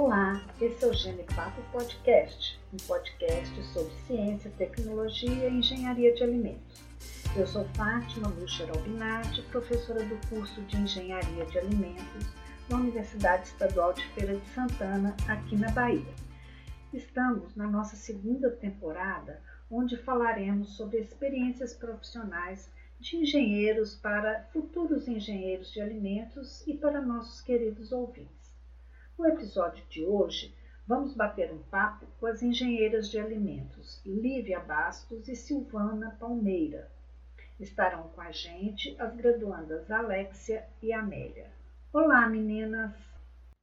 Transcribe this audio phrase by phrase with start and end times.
[0.00, 6.84] Olá, esse é o Genepapo Podcast, um podcast sobre ciência, tecnologia e engenharia de alimentos.
[7.36, 12.28] Eu sou Fátima Bucher Albinati, professora do curso de Engenharia de Alimentos
[12.70, 16.14] na Universidade Estadual de Feira de Santana, aqui na Bahia.
[16.94, 22.70] Estamos na nossa segunda temporada, onde falaremos sobre experiências profissionais
[23.00, 28.37] de engenheiros para futuros engenheiros de alimentos e para nossos queridos ouvintes.
[29.18, 35.26] No episódio de hoje, vamos bater um papo com as engenheiras de alimentos Lívia Bastos
[35.26, 36.88] e Silvana Palmeira.
[37.58, 41.52] Estarão com a gente as graduandas Alexia e Amélia.
[41.92, 42.94] Olá, meninas!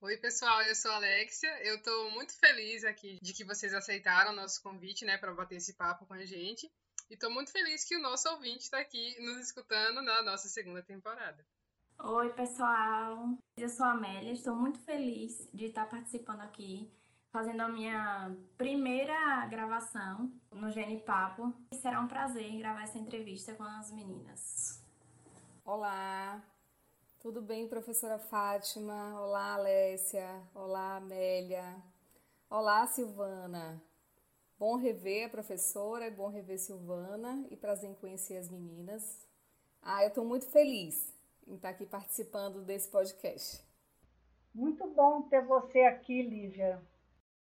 [0.01, 1.65] Oi, pessoal, eu sou a Alexia.
[1.65, 5.55] Eu estou muito feliz aqui de que vocês aceitaram o nosso convite, né, para bater
[5.55, 6.69] esse papo com a gente.
[7.09, 10.83] E estou muito feliz que o nosso ouvinte está aqui nos escutando na nossa segunda
[10.83, 11.45] temporada.
[11.98, 13.29] Oi, pessoal.
[13.57, 16.91] Eu sou a Amélia, estou muito feliz de estar participando aqui,
[17.32, 21.54] fazendo a minha primeira gravação no Gene Papo.
[21.74, 24.84] Será um prazer gravar essa entrevista com as meninas.
[25.63, 26.43] Olá,
[27.20, 29.20] tudo bem, professora Fátima?
[29.20, 30.43] Olá, Alessia.
[30.54, 31.82] Olá, Amélia.
[32.49, 33.82] Olá, Silvana.
[34.59, 39.26] Bom rever a professora, é bom rever Silvana e prazer em conhecer as meninas.
[39.82, 41.15] Ah, eu estou muito feliz
[41.48, 43.63] em estar aqui participando desse podcast.
[44.54, 46.82] Muito bom ter você aqui, Lívia.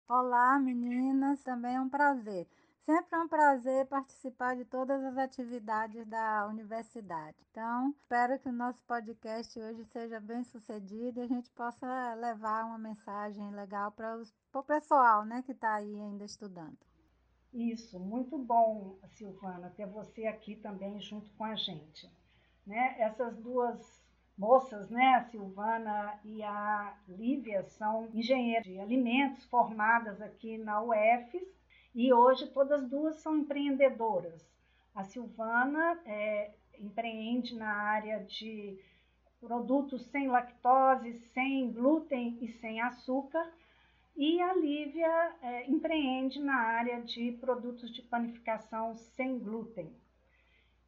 [0.07, 2.47] Olá, meninas, também é um prazer.
[2.85, 7.37] Sempre é um prazer participar de todas as atividades da universidade.
[7.51, 12.65] Então, espero que o nosso podcast hoje seja bem sucedido e a gente possa levar
[12.65, 14.21] uma mensagem legal para
[14.53, 16.77] o pessoal né, que está aí ainda estudando.
[17.53, 22.09] Isso, muito bom, Silvana, ter você aqui também junto com a gente.
[22.65, 22.95] Né?
[22.99, 24.01] Essas duas
[24.37, 31.47] moças, né, a Silvana e a Lívia, são engenheiras de alimentos formadas aqui na UFES
[31.93, 34.49] e hoje todas duas são empreendedoras.
[34.95, 38.79] A Silvana é, empreende na área de
[39.39, 43.51] produtos sem lactose, sem glúten e sem açúcar.
[44.15, 49.95] E a Lívia é, empreende na área de produtos de panificação sem glúten.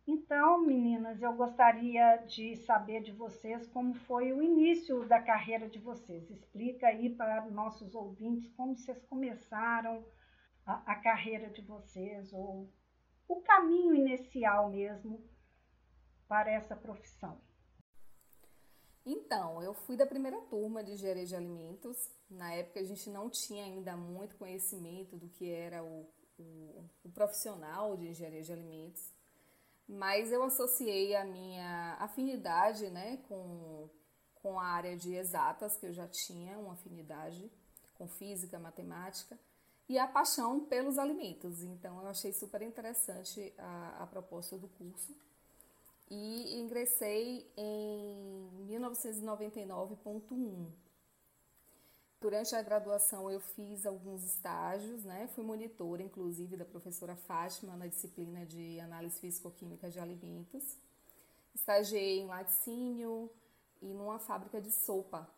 [0.06, 5.80] Então, meninas, eu gostaria de saber de vocês como foi o início da carreira de
[5.80, 6.30] vocês.
[6.30, 10.06] Explica aí para nossos ouvintes como vocês começaram
[10.66, 12.70] a, a carreira de vocês, ou
[13.30, 15.24] o caminho inicial mesmo
[16.28, 17.40] para essa profissão.
[19.06, 21.98] Então, eu fui da primeira turma de engenharia de alimentos.
[22.30, 27.10] Na época a gente não tinha ainda muito conhecimento do que era o, o, o
[27.12, 29.13] profissional de engenharia de alimentos
[29.88, 33.88] mas eu associei a minha afinidade né, com,
[34.36, 37.52] com a área de exatas, que eu já tinha uma afinidade
[37.96, 39.38] com física, matemática,
[39.88, 41.62] e a paixão pelos alimentos.
[41.64, 45.14] Então, eu achei super interessante a, a proposta do curso
[46.10, 50.83] e ingressei em 1999.1
[52.24, 55.28] Durante a graduação eu fiz alguns estágios, né?
[55.36, 60.78] Fui monitora, inclusive, da professora Fátima na disciplina de análise físico-química de alimentos.
[61.54, 63.30] Estagiei em laticínio
[63.82, 65.30] e numa fábrica de sopa,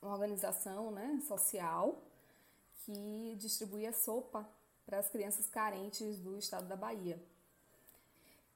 [0.00, 2.02] uma organização né, social
[2.86, 4.48] que distribuía sopa
[4.86, 7.22] para as crianças carentes do estado da Bahia.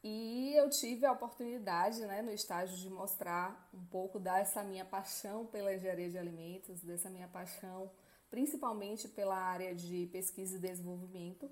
[0.02, 5.46] E eu tive a oportunidade, né, no estágio, de mostrar um pouco dessa minha paixão
[5.46, 7.90] pela engenharia de alimentos, dessa minha paixão
[8.32, 11.50] principalmente pela área de pesquisa e desenvolvimento.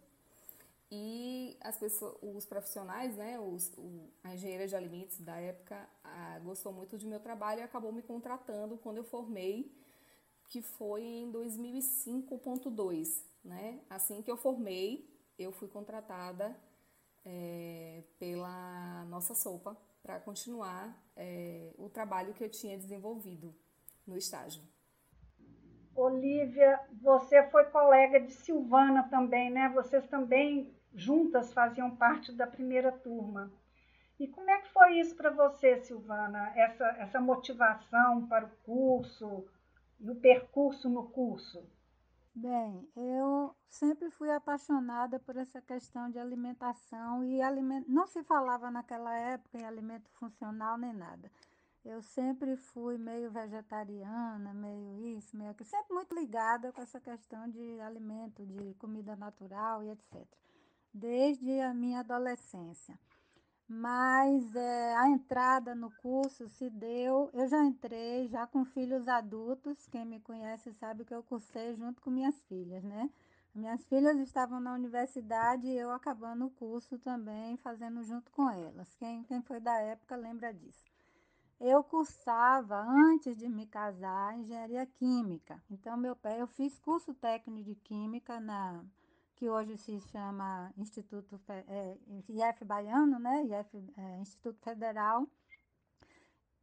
[0.91, 6.39] E as pessoas, os profissionais, né, os, o, a engenheira de alimentos da época a,
[6.39, 9.71] gostou muito do meu trabalho e acabou me contratando quando eu formei,
[10.49, 13.79] que foi em 2005.2, né?
[13.91, 15.07] Assim que eu formei,
[15.39, 16.57] eu fui contratada
[17.25, 23.55] é, pela nossa sopa para continuar é, o trabalho que eu tinha desenvolvido
[24.07, 24.63] no estágio.
[25.95, 29.69] Olivia, você foi colega de Silvana também, né?
[29.69, 33.53] Vocês também juntas faziam parte da primeira turma.
[34.19, 36.53] E como é que foi isso para você, Silvana?
[36.57, 39.47] Essa, essa motivação para o curso
[39.99, 41.67] e o percurso no curso?
[42.43, 48.71] Bem, eu sempre fui apaixonada por essa questão de alimentação e alimento, não se falava
[48.71, 51.31] naquela época em alimento funcional nem nada.
[51.85, 57.47] Eu sempre fui meio vegetariana, meio isso, meio aquilo, sempre muito ligada com essa questão
[57.47, 60.27] de alimento, de comida natural e etc.
[60.95, 62.99] Desde a minha adolescência.
[63.73, 67.31] Mas é, a entrada no curso se deu.
[67.33, 69.87] Eu já entrei já com filhos adultos.
[69.87, 73.09] Quem me conhece sabe que eu cursei junto com minhas filhas, né?
[73.55, 78.93] Minhas filhas estavam na universidade e eu acabando o curso também, fazendo junto com elas.
[78.97, 80.85] Quem, quem foi da época lembra disso.
[81.61, 85.63] Eu cursava, antes de me casar, engenharia química.
[85.71, 88.83] Então, meu pai, eu fiz curso técnico de química na
[89.41, 91.97] que hoje se chama Instituto é,
[92.29, 93.43] IF Baiano, né?
[93.45, 95.27] IF, é, Instituto Federal.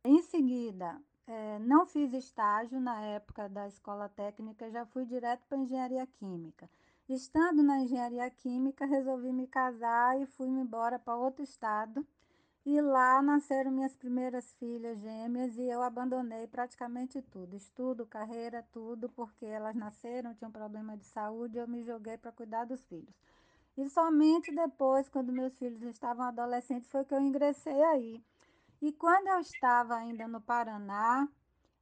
[0.03, 5.57] Em seguida, é, não fiz estágio na época da escola técnica, já fui direto para
[5.57, 6.69] engenharia química.
[7.09, 12.05] Estando na engenharia química, resolvi me casar e fui embora para outro estado
[12.69, 19.07] e lá nasceram minhas primeiras filhas gêmeas e eu abandonei praticamente tudo, estudo, carreira, tudo,
[19.07, 23.15] porque elas nasceram, tinham problema de saúde, eu me joguei para cuidar dos filhos.
[23.77, 28.21] E somente depois, quando meus filhos estavam adolescentes, foi que eu ingressei aí.
[28.81, 31.25] E quando eu estava ainda no Paraná,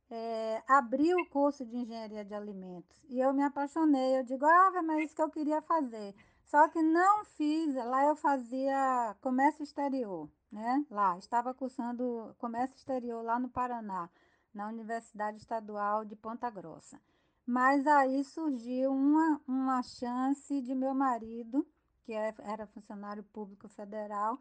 [0.08, 4.20] é, abri o curso de engenharia de alimentos e eu me apaixonei.
[4.20, 6.14] Eu digo, ah, mas é isso que eu queria fazer.
[6.44, 10.86] Só que não fiz, lá eu fazia comércio exterior né?
[10.90, 14.10] Lá, estava cursando comércio exterior lá no Paraná,
[14.54, 16.98] na Universidade Estadual de Ponta Grossa.
[17.46, 21.68] Mas aí surgiu uma, uma chance de meu marido,
[22.04, 24.40] que é, era funcionário público federal,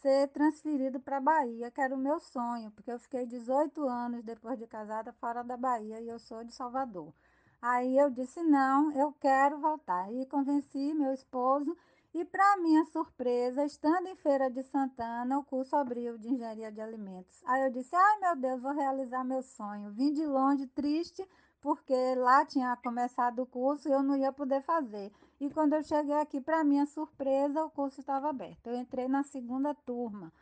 [0.00, 4.22] ser transferido para a Bahia, que era o meu sonho, porque eu fiquei 18 anos
[4.22, 7.12] depois de casada fora da Bahia e eu sou de Salvador.
[7.60, 10.12] Aí eu disse: não, eu quero voltar.
[10.12, 11.76] E convenci meu esposo
[12.18, 16.80] e, para minha surpresa, estando em Feira de Santana, o curso abriu de engenharia de
[16.80, 17.42] alimentos.
[17.44, 19.90] Aí eu disse: ai meu Deus, vou realizar meu sonho.
[19.90, 21.28] Vim de longe, triste,
[21.60, 25.12] porque lá tinha começado o curso e eu não ia poder fazer.
[25.38, 28.68] E quando eu cheguei aqui, para minha surpresa, o curso estava aberto.
[28.68, 30.32] Eu entrei na segunda turma.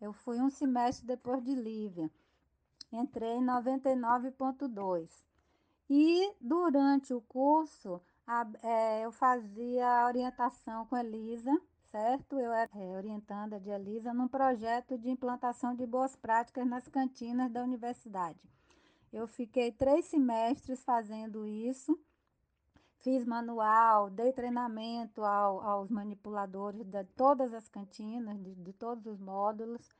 [0.00, 2.10] Eu fui um semestre depois de Lívia.
[2.90, 5.08] Entrei em 99.2.
[5.88, 8.00] E durante o curso,
[8.30, 11.50] a, é, eu fazia orientação com Elisa,
[11.90, 12.38] certo?
[12.38, 17.50] Eu era é, orientanda de Elisa num projeto de implantação de boas práticas nas cantinas
[17.50, 18.48] da universidade.
[19.12, 21.98] Eu fiquei três semestres fazendo isso,
[22.98, 29.18] fiz manual, dei treinamento ao, aos manipuladores de todas as cantinas, de, de todos os
[29.18, 29.90] módulos.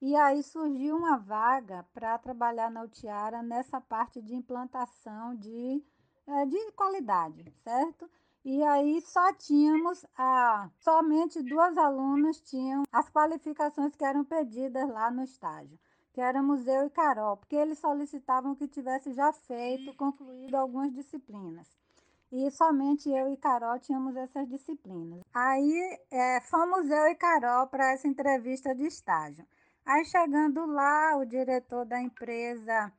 [0.00, 5.84] E aí surgiu uma vaga para trabalhar na Utiara nessa parte de implantação de
[6.26, 8.10] é, de qualidade, certo?
[8.44, 15.10] E aí só tínhamos a somente duas alunas tinham as qualificações que eram pedidas lá
[15.10, 15.78] no estágio,
[16.12, 21.66] que éramos eu e Carol, porque eles solicitavam que tivesse já feito, concluído algumas disciplinas.
[22.30, 25.22] E somente eu e Carol tínhamos essas disciplinas.
[25.32, 29.46] Aí é, fomos eu e Carol para essa entrevista de estágio.
[29.86, 32.92] Aí chegando lá, o diretor da empresa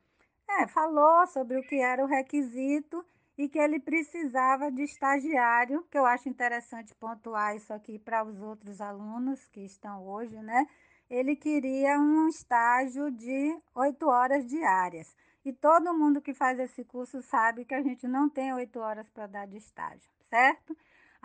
[0.48, 3.04] é, falou sobre o que era o requisito
[3.36, 8.40] e que ele precisava de estagiário, que eu acho interessante pontuar isso aqui para os
[8.40, 10.66] outros alunos que estão hoje, né?
[11.08, 15.14] Ele queria um estágio de oito horas diárias.
[15.44, 19.08] E todo mundo que faz esse curso sabe que a gente não tem oito horas
[19.10, 20.76] para dar de estágio, certo?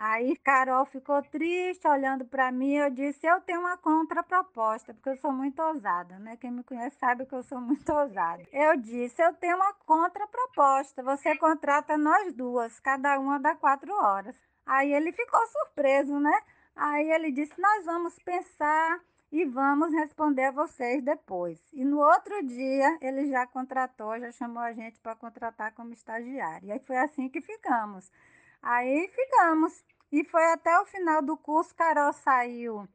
[0.04, 2.72] Aí Carol ficou triste olhando para mim.
[2.74, 6.36] Eu disse: Eu tenho uma contraproposta, porque eu sou muito ousada, né?
[6.38, 8.42] Quem me conhece sabe que eu sou muito ousada.
[8.52, 11.04] Eu disse: Eu tenho uma contraproposta.
[11.04, 14.34] Você contrata nós duas, cada uma dá quatro horas.
[14.66, 16.36] Aí ele ficou surpreso, né?
[16.74, 18.98] Aí ele disse: Nós vamos pensar
[19.30, 21.60] e vamos responder a vocês depois.
[21.72, 26.66] E no outro dia ele já contratou, já chamou a gente para contratar como estagiário.
[26.66, 28.10] E aí foi assim que ficamos.
[28.62, 29.84] Aí ficamos.
[30.12, 32.86] E foi até o final do curso, Carol saiu,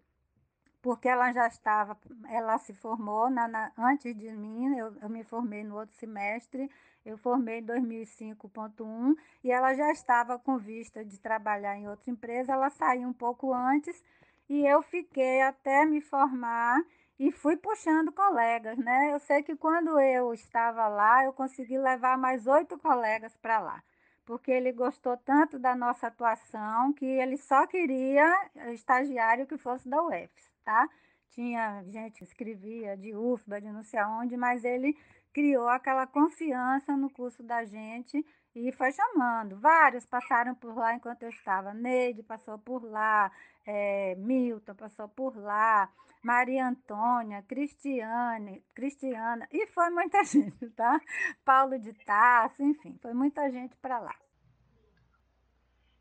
[0.83, 1.97] porque ela já estava,
[2.29, 6.69] ela se formou na, na antes de mim, eu, eu me formei no outro semestre,
[7.03, 12.53] eu formei em 2005.1 e ela já estava com vista de trabalhar em outra empresa,
[12.53, 14.03] ela saiu um pouco antes
[14.47, 16.79] e eu fiquei até me formar
[17.17, 19.11] e fui puxando colegas, né?
[19.11, 23.83] Eu sei que quando eu estava lá, eu consegui levar mais oito colegas para lá
[24.27, 28.29] porque ele gostou tanto da nossa atuação que ele só queria
[28.73, 30.87] estagiário que fosse da UFS, tá?
[31.31, 34.97] Tinha gente que escrevia de UFBA, de não sei aonde, mas ele
[35.33, 38.23] criou aquela confiança no curso da gente
[38.57, 39.59] e foi chamando.
[39.59, 41.73] Vários passaram por lá enquanto eu estava.
[41.73, 43.31] Neide passou por lá,
[43.65, 45.89] é, Milton passou por lá,
[46.23, 50.99] Maria Antônia, Cristiane, Cristiana, e foi muita gente, tá?
[51.45, 54.15] Paulo de Tarso, enfim, foi muita gente para lá.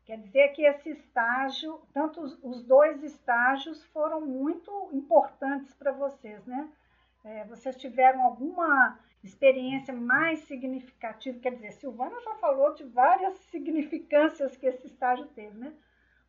[0.05, 8.21] Quer dizer que esse estágio, tanto os dois estágios foram muito importantes para vocês tiveram
[8.21, 11.39] alguma experiência mais significativa?
[11.39, 15.73] Quer dizer, Silvana já falou de várias significâncias que esse estágio teve, né?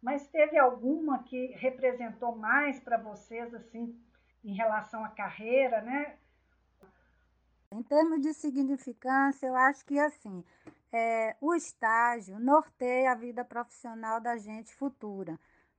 [0.03, 3.99] Mas teve alguma que representou mais para vocês, assim,
[4.45, 6.17] em relação à carreira, né?
[7.71, 10.43] Em termos de significância, eu acho que assim,
[10.91, 15.39] é, o estágio norteia a vida profissional da gente futura.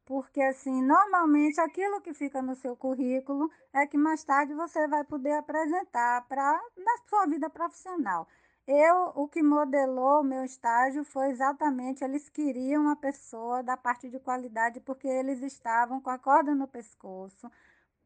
[0.10, 5.04] Porque, assim, normalmente aquilo que fica no seu currículo é que mais tarde você vai
[5.04, 8.28] poder apresentar para na sua vida profissional.
[8.66, 14.10] Eu, o que modelou o meu estágio foi exatamente, eles queriam uma pessoa da parte
[14.10, 17.48] de qualidade, porque eles estavam com a corda no pescoço,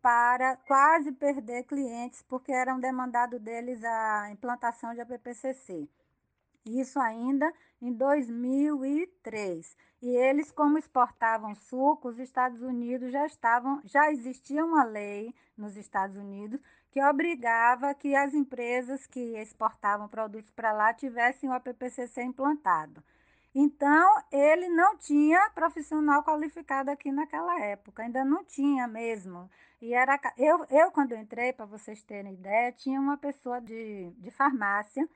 [0.02, 5.88] para quase perder clientes, porque eram demandado deles a implantação de APPCC.
[6.66, 9.76] Isso ainda em 2003.
[10.02, 15.78] E eles, como exportavam suco, os Estados Unidos já estavam, já existia uma lei nos
[15.78, 16.60] Estados Unidos
[16.94, 23.04] que obrigava que as empresas que exportavam produtos para lá tivessem o APPCC implantado.
[23.56, 29.50] Então, ele não tinha profissional qualificado aqui naquela época, ainda não tinha mesmo.
[29.82, 34.32] E era eu, eu quando entrei, para vocês terem ideia, tinha uma pessoa de, de
[34.32, 35.10] farmácia,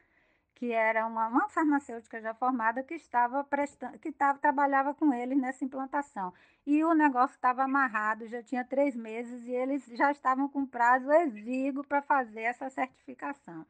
[0.57, 5.37] que era uma, uma farmacêutica já formada, que estava prestando, que estava, trabalhava com eles
[5.37, 6.33] nessa implantação.
[6.65, 11.11] E o negócio estava amarrado, já tinha três meses, e eles já estavam com prazo
[11.11, 13.65] exíguo para fazer essa certificação.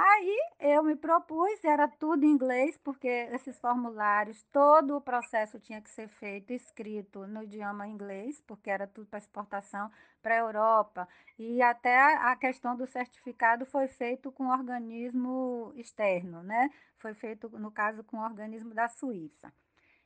[0.00, 5.82] Aí eu me propus, era tudo em inglês, porque esses formulários, todo o processo tinha
[5.82, 9.90] que ser feito escrito no idioma inglês, porque era tudo para exportação
[10.22, 11.08] para a Europa.
[11.36, 16.70] E até a questão do certificado foi feito com organismo externo, né?
[16.98, 19.52] Foi feito, no caso, com um organismo da Suíça.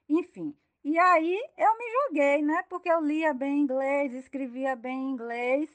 [0.09, 2.65] Enfim, e aí eu me joguei, né?
[2.71, 5.69] Porque eu lia bem inglês, escrevia bem inglês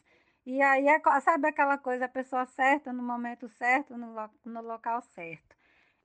[0.47, 5.01] e aí, é, sabe aquela coisa, a pessoa certa no momento certo, no, no local
[5.01, 5.57] certo.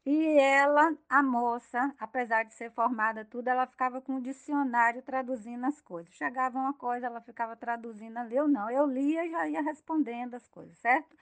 [0.04, 5.64] E ela, a moça, apesar de ser formada tudo, ela ficava com o dicionário traduzindo
[5.66, 6.12] as coisas.
[6.14, 8.68] Chegava uma coisa, ela ficava traduzindo ali, eu não.
[8.68, 11.16] Eu lia e já ia respondendo as coisas, certo?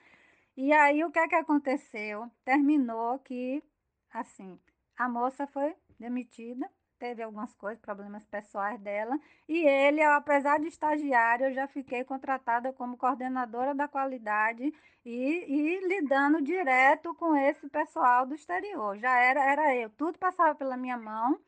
[0.57, 2.27] E aí, o que é que aconteceu?
[2.43, 3.63] Terminou que,
[4.11, 4.59] assim,
[4.97, 6.67] a moça foi demitida
[7.01, 9.19] teve algumas coisas, problemas pessoais dela.
[9.49, 14.71] E ele, apesar de estagiário, eu já fiquei contratada como coordenadora da qualidade
[15.03, 18.97] e, e lidando direto com esse pessoal do exterior.
[18.99, 21.39] Já era, era eu, tudo passava pela minha mão.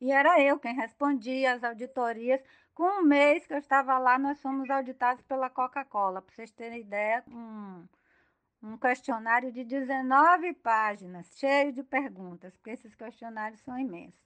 [0.00, 2.40] E era eu quem respondia às auditorias.
[2.72, 6.22] Com um mês que eu estava lá, nós fomos auditados pela Coca-Cola.
[6.22, 7.84] Para vocês terem ideia, um,
[8.62, 14.22] um questionário de 19 páginas, cheio de perguntas, porque esses questionários são imensos.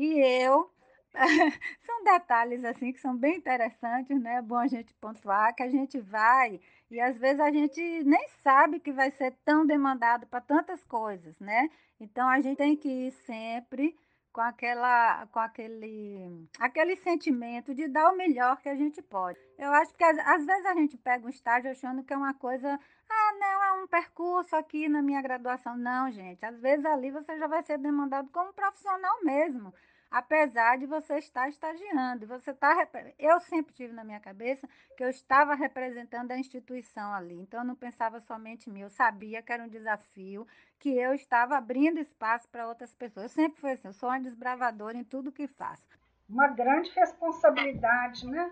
[0.00, 0.70] E eu,
[1.84, 4.36] são detalhes assim que são bem interessantes, né?
[4.36, 6.58] É bom a gente pontuar que a gente vai
[6.90, 11.38] e às vezes a gente nem sabe que vai ser tão demandado para tantas coisas,
[11.38, 11.68] né?
[12.00, 13.94] Então a gente tem que ir sempre
[14.32, 19.38] com aquela com aquele aquele sentimento de dar o melhor que a gente pode.
[19.58, 22.32] Eu acho que às, às vezes a gente pega um estágio achando que é uma
[22.32, 22.80] coisa,
[23.10, 25.76] ah, não, é um percurso aqui na minha graduação.
[25.76, 29.74] Não, gente, às vezes ali você já vai ser demandado como profissional mesmo
[30.10, 32.26] apesar de você estar estagiando.
[32.26, 32.88] Você tá,
[33.18, 37.34] eu sempre tive na minha cabeça que eu estava representando a instituição ali.
[37.34, 38.80] Então, eu não pensava somente em mim.
[38.80, 40.46] Eu sabia que era um desafio,
[40.78, 43.24] que eu estava abrindo espaço para outras pessoas.
[43.24, 45.86] Eu sempre fui assim, eu sou uma desbravadora em tudo que faço.
[46.28, 48.50] Uma grande responsabilidade, né?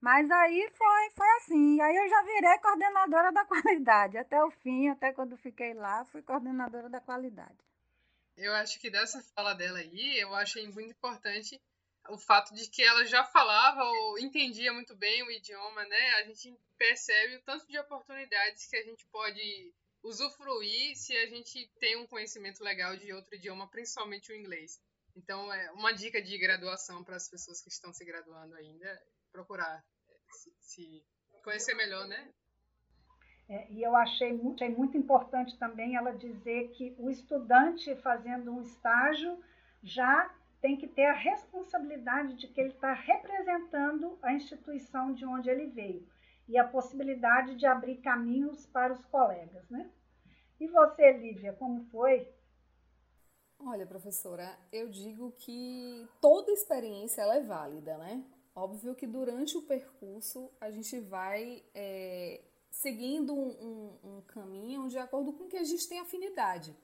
[0.00, 1.80] Mas aí foi, foi assim.
[1.80, 4.16] Aí eu já virei coordenadora da qualidade.
[4.16, 7.69] Até o fim, até quando fiquei lá, fui coordenadora da qualidade.
[8.40, 11.60] Eu acho que dessa fala dela aí, eu achei muito importante
[12.08, 16.10] o fato de que ela já falava ou entendia muito bem o idioma, né?
[16.14, 21.70] A gente percebe o tanto de oportunidades que a gente pode usufruir se a gente
[21.78, 24.80] tem um conhecimento legal de outro idioma, principalmente o inglês.
[25.14, 29.84] Então, é uma dica de graduação para as pessoas que estão se graduando ainda, procurar
[30.32, 31.04] se, se
[31.44, 32.32] conhecer melhor, né?
[33.50, 38.52] É, e eu achei muito, achei muito importante também ela dizer que o estudante fazendo
[38.52, 39.42] um estágio
[39.82, 45.50] já tem que ter a responsabilidade de que ele está representando a instituição de onde
[45.50, 46.06] ele veio
[46.48, 49.90] e a possibilidade de abrir caminhos para os colegas, né?
[50.60, 52.32] E você, Lívia, como foi?
[53.58, 58.22] Olha, professora, eu digo que toda experiência ela é válida, né?
[58.54, 62.42] Óbvio que durante o percurso a gente vai é,
[62.82, 66.74] seguindo um, um, um caminho de acordo com que a gente tem afinidade.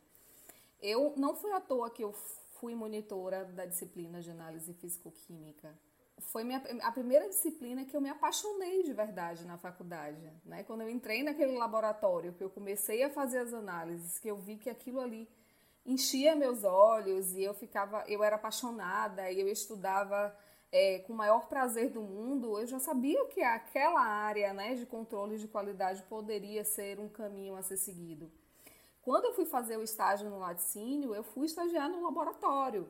[0.80, 2.12] Eu não foi à toa que eu
[2.60, 5.74] fui monitora da disciplina de análise físico-química
[6.18, 10.32] foi minha, a primeira disciplina que eu me apaixonei de verdade na faculdade.
[10.44, 10.62] Né?
[10.64, 14.56] Quando eu entrei naquele laboratório, que eu comecei a fazer as análises, que eu vi
[14.56, 15.28] que aquilo ali
[15.84, 20.36] enchia meus olhos e eu ficava, eu era apaixonada e eu estudava
[20.76, 24.84] é, com o maior prazer do mundo, eu já sabia que aquela área né, de
[24.84, 28.30] controle de qualidade poderia ser um caminho a ser seguido.
[29.00, 32.86] Quando eu fui fazer o estágio no laticínio, eu fui estagiar no laboratório.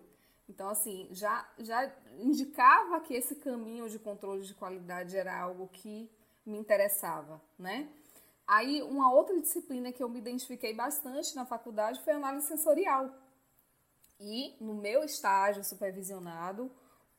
[0.49, 6.11] Então, assim, já, já indicava que esse caminho de controle de qualidade era algo que
[6.45, 7.89] me interessava, né?
[8.49, 13.15] Aí, uma outra disciplina que eu me identifiquei bastante na faculdade foi análise sensorial.
[14.19, 16.71] E no meu estágio supervisionado,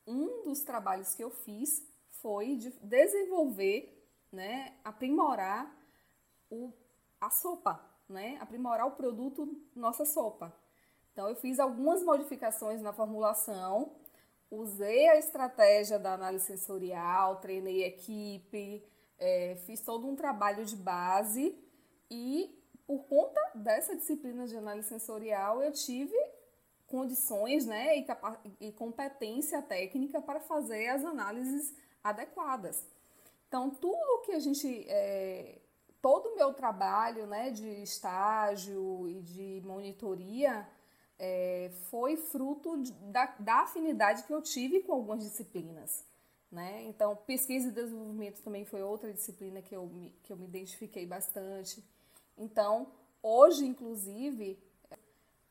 [0.08, 1.86] um dos trabalhos que eu fiz
[2.22, 3.94] foi de desenvolver,
[4.32, 5.76] né, aprimorar
[6.50, 6.72] o,
[7.20, 10.54] a sopa, né, aprimorar o produto nossa sopa.
[11.12, 13.96] Então, eu fiz algumas modificações na formulação,
[14.50, 18.84] usei a estratégia da análise sensorial, treinei equipe,
[19.18, 21.58] é, fiz todo um trabalho de base
[22.10, 26.16] e, por conta dessa disciplina de análise sensorial, eu tive
[26.88, 28.08] condições né, e,
[28.68, 32.84] e competência técnica para fazer as análises adequadas.
[33.48, 34.86] Então, tudo que a gente.
[34.88, 35.60] É,
[36.02, 40.68] todo o meu trabalho né, de estágio e de monitoria
[41.20, 42.78] é, foi fruto
[43.12, 46.06] da, da afinidade que eu tive com algumas disciplinas.
[46.52, 46.84] Né?
[46.84, 51.06] Então, pesquisa e desenvolvimento também foi outra disciplina que eu, me, que eu me identifiquei
[51.06, 51.84] bastante.
[52.38, 52.88] Então,
[53.22, 54.58] hoje, inclusive,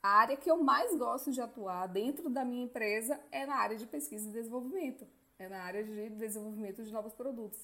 [0.07, 3.77] a área que eu mais gosto de atuar dentro da minha empresa é na área
[3.77, 5.05] de pesquisa e desenvolvimento,
[5.37, 7.59] é na área de desenvolvimento de novos produtos.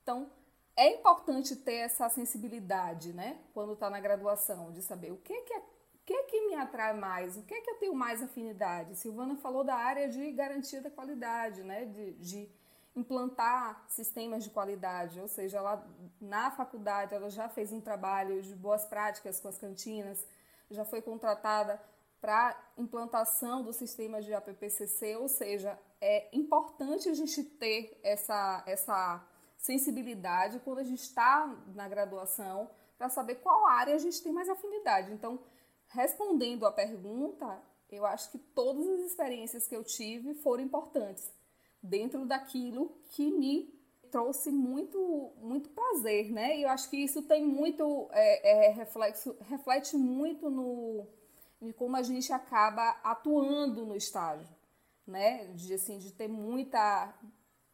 [0.00, 0.30] Então,
[0.76, 5.52] é importante ter essa sensibilidade, né, quando está na graduação, de saber o que, que
[5.52, 5.62] é
[6.06, 7.36] que que me atrai mais?
[7.36, 8.96] O que que eu tenho mais afinidade?
[8.96, 11.84] Silvana falou da área de garantia da qualidade, né?
[11.84, 12.50] De, de
[12.96, 15.86] implantar sistemas de qualidade, ou seja, ela
[16.20, 20.26] na faculdade ela já fez um trabalho de boas práticas com as cantinas,
[20.70, 21.80] já foi contratada
[22.20, 29.26] para implantação do sistema de APPCC, ou seja, é importante a gente ter essa, essa
[29.56, 34.48] sensibilidade quando a gente está na graduação para saber qual área a gente tem mais
[34.48, 35.12] afinidade.
[35.12, 35.40] Então,
[35.88, 41.32] respondendo à pergunta, eu acho que todas as experiências que eu tive foram importantes
[41.82, 43.79] dentro daquilo que me
[44.10, 46.58] trouxe muito muito prazer, né?
[46.58, 51.06] E eu acho que isso tem muito é, é, reflexo, reflete muito no
[51.60, 54.48] em como a gente acaba atuando no estágio,
[55.06, 55.46] né?
[55.54, 57.14] De assim de ter muita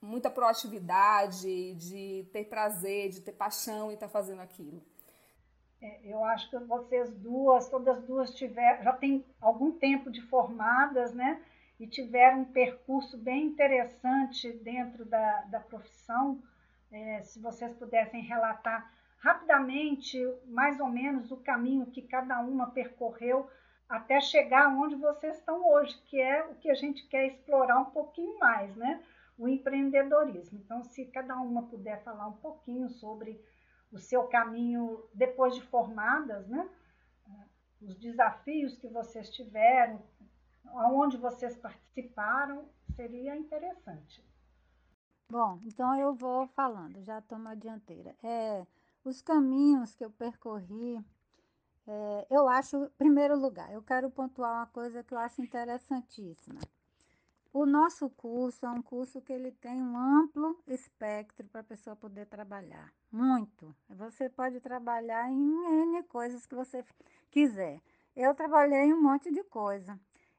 [0.01, 4.83] muita proatividade, de ter prazer, de ter paixão em estar fazendo aquilo.
[5.81, 11.13] É, eu acho que vocês duas, todas duas tiveram, já tem algum tempo de formadas,
[11.13, 11.43] né?
[11.79, 16.43] E tiveram um percurso bem interessante dentro da, da profissão.
[16.91, 23.49] É, se vocês pudessem relatar rapidamente, mais ou menos, o caminho que cada uma percorreu
[23.89, 27.87] até chegar onde vocês estão hoje, que é o que a gente quer explorar um
[27.87, 29.03] pouquinho mais, né?
[29.39, 30.59] O empreendedorismo.
[30.59, 33.41] Então, se cada uma puder falar um pouquinho sobre
[33.93, 36.69] o seu caminho depois de formadas, né?
[37.81, 40.03] Os desafios que vocês tiveram,
[40.75, 44.25] aonde vocês participaram, seria interessante.
[45.29, 48.15] Bom, então eu vou falando, já tomo a dianteira.
[48.23, 48.67] É,
[49.05, 51.05] os caminhos que eu percorri,
[51.87, 56.61] é, eu acho, em primeiro lugar, eu quero pontuar uma coisa que eu acho interessantíssima.
[57.53, 61.97] O nosso curso é um curso que ele tem um amplo espectro para a pessoa
[61.97, 62.93] poder trabalhar.
[63.11, 63.75] Muito.
[63.89, 66.85] Você pode trabalhar em N coisas que você
[67.31, 67.81] quiser.
[68.15, 69.99] Eu trabalhei em um monte de coisa.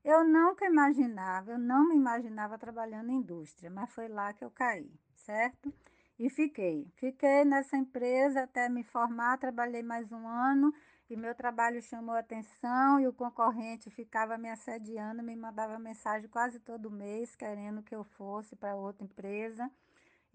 [0.09, 4.49] Eu nunca imaginava, eu não me imaginava trabalhando em indústria, mas foi lá que eu
[4.49, 5.73] caí, certo?
[6.17, 6.89] E fiquei.
[6.95, 10.73] Fiquei nessa empresa até me formar, trabalhei mais um ano
[11.09, 16.57] e meu trabalho chamou atenção e o concorrente ficava me assediando, me mandava mensagem quase
[16.57, 19.69] todo mês querendo que eu fosse para outra empresa.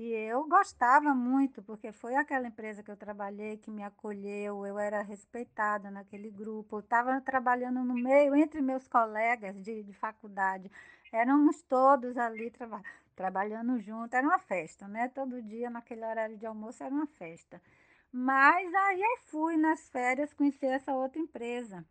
[0.02, 4.76] E eu gostava muito, porque foi aquela empresa que eu trabalhei que me acolheu, eu
[4.78, 10.68] era respeitada naquele grupo, eu estava trabalhando no meio entre meus colegas de, de faculdade,
[11.12, 12.82] éramos todos ali traba
[13.14, 15.08] trabalhando junto, era uma festa, né?
[15.08, 17.62] Todo dia naquele horário de almoço era uma festa.
[18.12, 21.84] Mas aí eu fui nas férias conhecer essa outra empresa.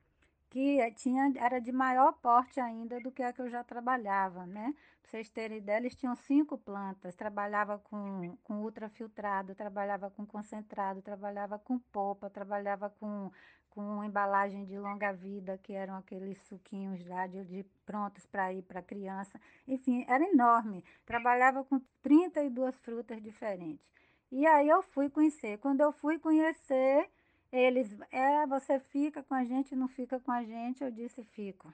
[0.49, 4.73] que tinha, era de maior porte ainda do que a que eu já trabalhava, né?
[5.01, 11.01] Para vocês terem ideia, eles tinham cinco plantas, trabalhava com, com ultrafiltrado, trabalhava com concentrado,
[11.01, 13.31] trabalhava com polpa, trabalhava com,
[13.69, 18.61] com embalagem de longa vida, que eram aqueles suquinhos já de, de prontos para ir
[18.61, 19.39] para criança.
[19.67, 20.83] Enfim, era enorme.
[21.05, 23.85] Trabalhava com 32 frutas diferentes.
[24.31, 25.57] E aí eu fui conhecer.
[25.57, 27.09] Quando eu fui conhecer,
[27.51, 30.83] eles, é, você fica com a gente, não fica com a gente?
[30.83, 31.73] Eu disse, fico.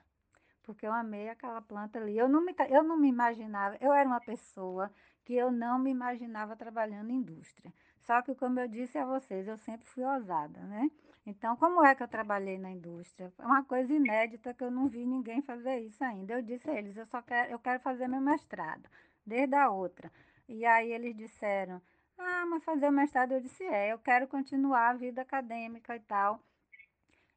[0.68, 2.18] Porque eu amei aquela planta ali.
[2.18, 4.92] Eu não me, eu não me imaginava, eu era uma pessoa
[5.24, 7.74] que eu não me imaginava trabalhando em indústria.
[8.02, 10.92] Só que, como eu disse a vocês, eu sempre fui ousada, né?
[11.26, 13.34] Então, como é que eu trabalhei na indústria?
[13.40, 16.34] É uma coisa inédita que eu não vi ninguém fazer isso ainda.
[16.34, 18.90] Eu disse a eles, eu só quero, eu quero fazer meu mestrado,
[19.26, 20.12] desde a outra.
[20.50, 21.82] E aí eles disseram,
[22.18, 26.00] ah, mas fazer o mestrado eu disse, é, eu quero continuar a vida acadêmica e
[26.02, 26.42] tal.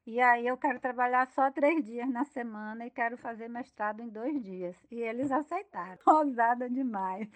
[0.06, 4.08] E aí eu quero trabalhar só três dias na semana e quero fazer mestrado em
[4.08, 4.76] dois dias.
[4.90, 5.98] E eles aceitaram.
[6.06, 7.28] Ousada demais.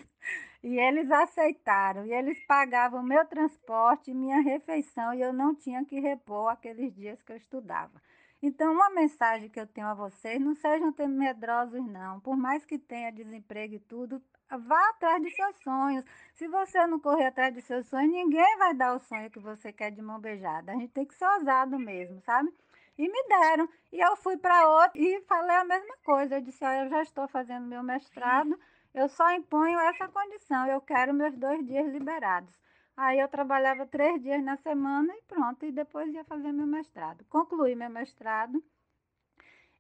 [0.63, 2.07] E eles aceitaram.
[2.07, 7.21] E eles pagavam meu transporte, minha refeição, e eu não tinha que repor aqueles dias
[7.23, 8.01] que eu estudava.
[8.47, 12.21] Então, uma mensagem que eu tenho a vocês, não sejam medrosos, não.
[12.21, 16.05] Por mais que tenha desemprego e tudo, vá atrás de seus sonhos.
[16.35, 19.73] Se você não correr atrás de seus sonhos, ninguém vai dar o sonho que você
[19.73, 20.73] quer de mão beijada.
[20.73, 22.53] A gente tem que ser ousado mesmo, sabe?
[22.99, 23.67] E me deram.
[23.91, 26.35] E eu fui para outro e falei a mesma coisa.
[26.35, 28.61] Eu disse: Olha, eu já estou fazendo meu mestrado,
[28.93, 30.67] eu só imponho essa condição.
[30.67, 32.55] Eu quero meus dois dias liberados.
[32.97, 35.65] Aí eu trabalhava três dias na semana e pronto.
[35.67, 37.25] E depois ia fazer meu mestrado.
[37.29, 38.63] Concluí meu mestrado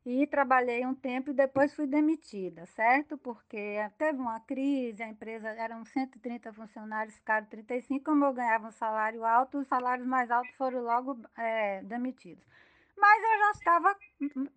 [0.07, 3.17] e trabalhei um tempo e depois fui demitida, certo?
[3.17, 8.73] Porque teve uma crise, a empresa eram 130 funcionários, ficaram 35, como eu ganhava um
[8.73, 12.45] salário alto, os salários mais altos foram logo é, demitidos.
[12.97, 13.97] Mas eu já estava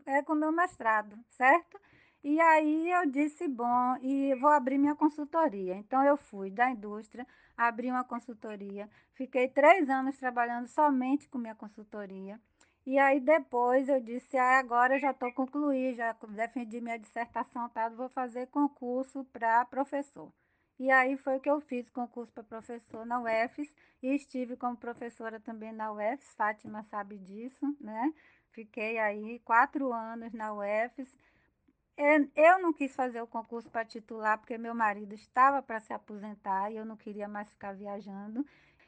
[0.05, 1.79] é, com meu mestrado, certo?
[2.23, 5.75] E aí eu disse, bom, e vou abrir minha consultoria.
[5.75, 7.25] Então eu fui da indústria,
[7.55, 12.39] abri uma consultoria, fiquei três anos trabalhando somente com minha consultoria.
[12.85, 17.89] E aí depois eu disse, ah, agora já estou concluída, já defendi minha dissertação, tá?
[17.89, 20.31] vou fazer concurso para professor.
[20.79, 25.39] E aí foi que eu fiz concurso para professor na UFES e estive como professora
[25.39, 28.13] também na UFES, Fátima sabe disso, né?
[28.51, 31.13] Fiquei aí quatro anos na UFES.
[31.97, 36.71] Eu não quis fazer o concurso para titular porque meu marido estava para se aposentar
[36.71, 38.45] e eu não queria mais ficar viajando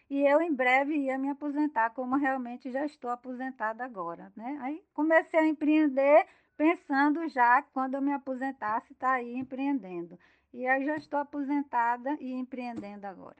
[0.09, 4.57] e eu em breve ia me aposentar, como realmente já estou aposentada agora, né?
[4.61, 6.25] Aí comecei a empreender
[6.57, 10.19] pensando já quando eu me aposentasse estar tá aí empreendendo.
[10.51, 13.37] E aí já estou aposentada e empreendendo agora.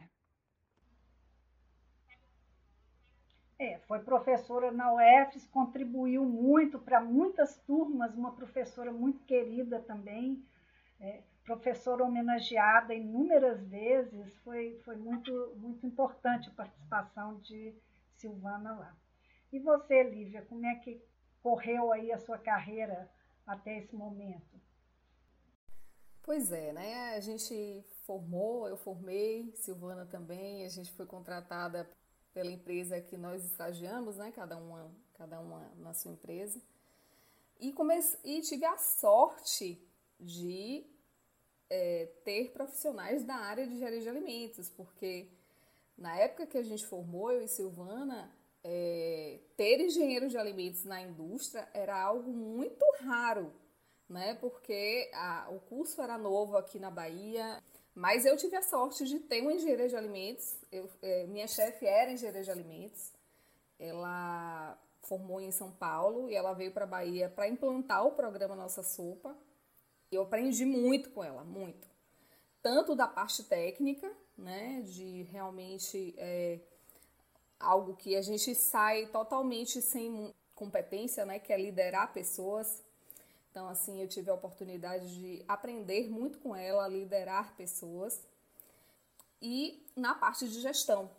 [3.59, 10.41] É, foi professora na UFES, contribuiu muito para muitas turmas, uma professora muito querida também.
[10.97, 17.75] É, professora homenageada inúmeras vezes, foi, foi muito, muito importante a participação de
[18.15, 18.95] Silvana lá.
[19.51, 21.03] E você, Lívia, como é que
[21.43, 23.11] correu aí a sua carreira
[23.45, 24.57] até esse momento?
[26.23, 27.15] Pois é, né?
[27.15, 31.89] A gente formou, eu formei, Silvana também, a gente foi contratada
[32.39, 34.31] pela empresa que nós estagiamos, né?
[34.33, 36.61] Cada uma, cada uma na sua empresa.
[37.59, 39.77] E, comece, e tive a sorte
[40.17, 40.85] de
[41.69, 45.27] é, ter profissionais da área de engenharia de alimentos, porque
[45.97, 51.01] na época que a gente formou, eu e Silvana, é, ter engenheiro de alimentos na
[51.01, 53.51] indústria era algo muito raro,
[54.07, 54.35] né?
[54.35, 57.61] Porque a, o curso era novo aqui na Bahia,
[57.95, 60.55] mas eu tive a sorte de ter uma engenheira de alimentos.
[60.71, 63.11] Eu, é, minha chefe era engenheira de alimentos.
[63.77, 68.55] Ela formou em São Paulo e ela veio para a Bahia para implantar o programa
[68.55, 69.35] Nossa Sopa.
[70.11, 71.87] Eu aprendi muito com ela, muito.
[72.61, 76.59] Tanto da parte técnica, né, de realmente é,
[77.59, 82.83] algo que a gente sai totalmente sem competência, né, que é liderar pessoas.
[83.59, 88.25] Então, assim, eu tive a oportunidade de aprender muito com ela, liderar pessoas.
[89.41, 91.11] E na parte de gestão,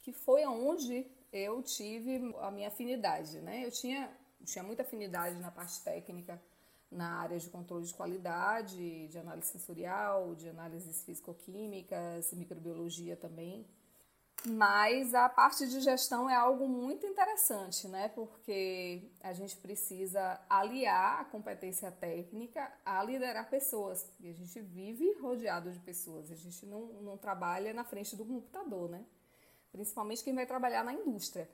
[0.00, 3.66] que foi onde eu tive a minha afinidade, né?
[3.66, 4.08] Eu tinha,
[4.44, 6.40] tinha muita afinidade na parte técnica,
[6.88, 13.66] na área de controle de qualidade, de análise sensorial, de análises físico-químicas, microbiologia também.
[14.44, 18.08] Mas a parte de gestão é algo muito interessante, né?
[18.08, 24.04] Porque a gente precisa aliar a competência técnica a liderar pessoas.
[24.18, 26.32] E a gente vive rodeado de pessoas.
[26.32, 29.04] A gente não, não trabalha na frente do computador, né?
[29.70, 31.48] Principalmente quem vai trabalhar na indústria.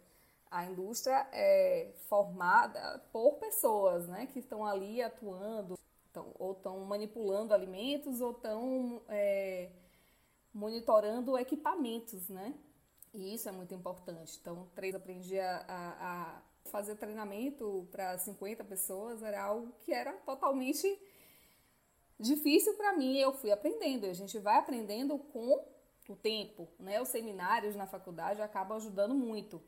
[0.51, 5.79] A indústria é formada por pessoas, né, que estão ali atuando,
[6.11, 9.71] tão, ou estão manipulando alimentos, ou estão é,
[10.55, 12.55] monitorando equipamentos, né?
[13.12, 14.38] E isso é muito importante.
[14.40, 20.12] Então, três aprendi a, a, a fazer treinamento para 50 pessoas era algo que era
[20.18, 20.99] totalmente
[22.18, 23.18] difícil para mim.
[23.18, 24.07] Eu fui aprendendo.
[24.07, 25.64] A gente vai aprendendo com
[26.09, 27.01] o tempo, né?
[27.01, 29.62] Os seminários na faculdade acabam ajudando muito,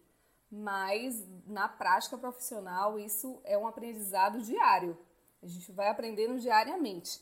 [0.50, 4.96] mas na prática profissional isso é um aprendizado diário.
[5.42, 7.20] A gente vai aprendendo diariamente.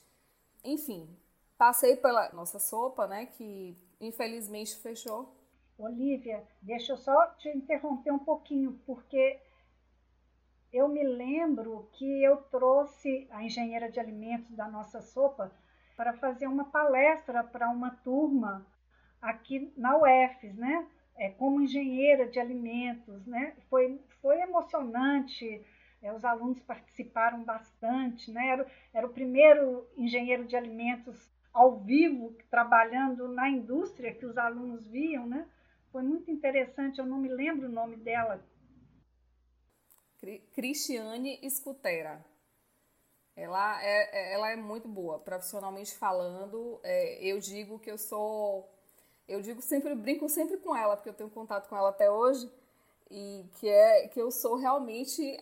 [0.65, 1.09] Enfim,
[1.57, 3.27] passei pela nossa sopa, né?
[3.27, 5.35] Que infelizmente fechou.
[5.79, 9.39] Olivia, deixa eu só te interromper um pouquinho, porque
[10.73, 15.53] eu me lembro que eu trouxe a engenheira de alimentos da nossa sopa
[15.97, 18.67] para fazer uma palestra para uma turma
[19.23, 20.85] aqui na UFES, né?
[21.17, 23.55] É, como engenheira de alimentos, né?
[23.71, 25.65] Foi, foi emocionante,
[26.03, 28.49] é, os alunos participaram bastante, né?
[28.49, 34.85] Era, era o primeiro engenheiro de alimentos ao vivo, trabalhando na indústria que os alunos
[34.89, 35.47] viam, né?
[35.91, 38.43] Foi muito interessante, eu não me lembro o nome dela,
[40.53, 42.25] Cristiane Scutera.
[43.37, 46.81] Ela é, é, ela é muito boa, profissionalmente falando.
[46.83, 48.69] É, eu digo que eu sou.
[49.29, 52.51] Eu digo sempre, brinco sempre com ela, porque eu tenho contato com ela até hoje,
[53.11, 55.39] e que é que eu sou realmente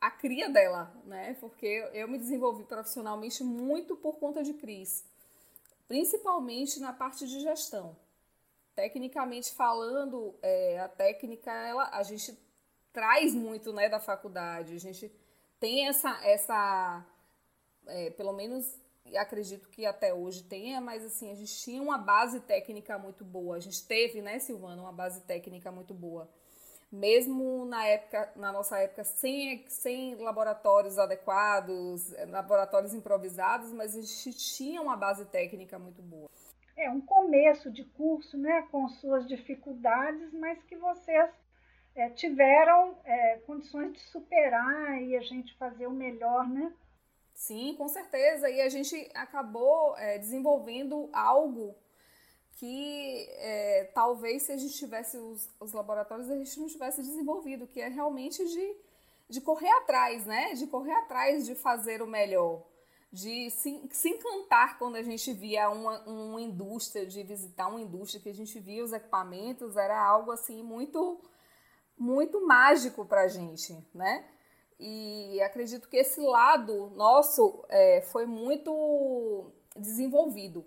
[0.00, 1.36] a cria dela, né?
[1.40, 5.04] Porque eu me desenvolvi profissionalmente muito por conta de Cris,
[5.88, 7.96] principalmente na parte de gestão.
[8.80, 12.34] Tecnicamente falando, é, a técnica, ela, a gente
[12.94, 14.74] traz muito né, da faculdade.
[14.74, 15.12] A gente
[15.58, 17.04] tem essa, essa
[17.86, 18.80] é, pelo menos
[19.18, 23.56] acredito que até hoje tenha, mas assim, a gente tinha uma base técnica muito boa.
[23.56, 26.26] A gente teve, né, Silvana, uma base técnica muito boa.
[26.90, 34.32] Mesmo na época, na nossa época, sem, sem laboratórios adequados, laboratórios improvisados, mas a gente
[34.32, 36.30] tinha uma base técnica muito boa.
[36.80, 41.30] É um começo de curso, né, com suas dificuldades, mas que vocês
[41.94, 46.72] é, tiveram é, condições de superar e a gente fazer o melhor, né?
[47.34, 48.48] Sim, com certeza.
[48.48, 51.74] E a gente acabou é, desenvolvendo algo
[52.52, 57.66] que é, talvez se a gente tivesse os, os, laboratórios a gente não tivesse desenvolvido,
[57.66, 58.76] que é realmente de,
[59.28, 60.52] de correr atrás, né?
[60.54, 62.62] De correr atrás de fazer o melhor,
[63.12, 68.22] de se, se encantar quando a gente via uma, uma indústria, de visitar uma indústria,
[68.22, 71.20] que a gente via os equipamentos, era algo assim muito
[71.98, 74.26] muito mágico para a gente, né?
[74.78, 80.64] E acredito que esse lado nosso é, foi muito desenvolvido.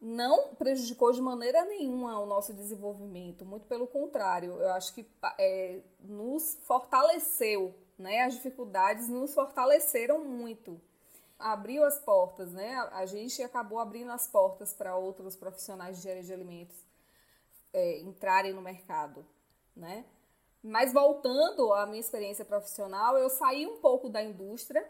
[0.00, 5.04] Não prejudicou de maneira nenhuma o nosso desenvolvimento, muito pelo contrário, eu acho que
[5.36, 8.22] é, nos fortaleceu, né?
[8.22, 10.80] As dificuldades nos fortaleceram muito.
[11.40, 12.76] Abriu as portas, né?
[12.92, 16.76] A gente acabou abrindo as portas para outros profissionais de engenharia de alimentos
[17.72, 19.26] é, entrarem no mercado,
[19.74, 20.04] né?
[20.62, 24.86] Mas voltando à minha experiência profissional, eu saí um pouco da indústria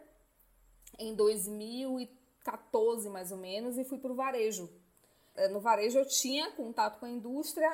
[0.98, 4.68] em 2014, mais ou menos, e fui para o varejo.
[5.36, 7.70] É, no varejo eu tinha contato com a indústria,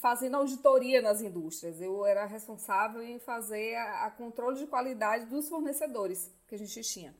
[0.00, 1.80] fazendo auditoria nas indústrias.
[1.80, 6.80] Eu era responsável em fazer a, a controle de qualidade dos fornecedores que a gente
[6.82, 7.14] tinha.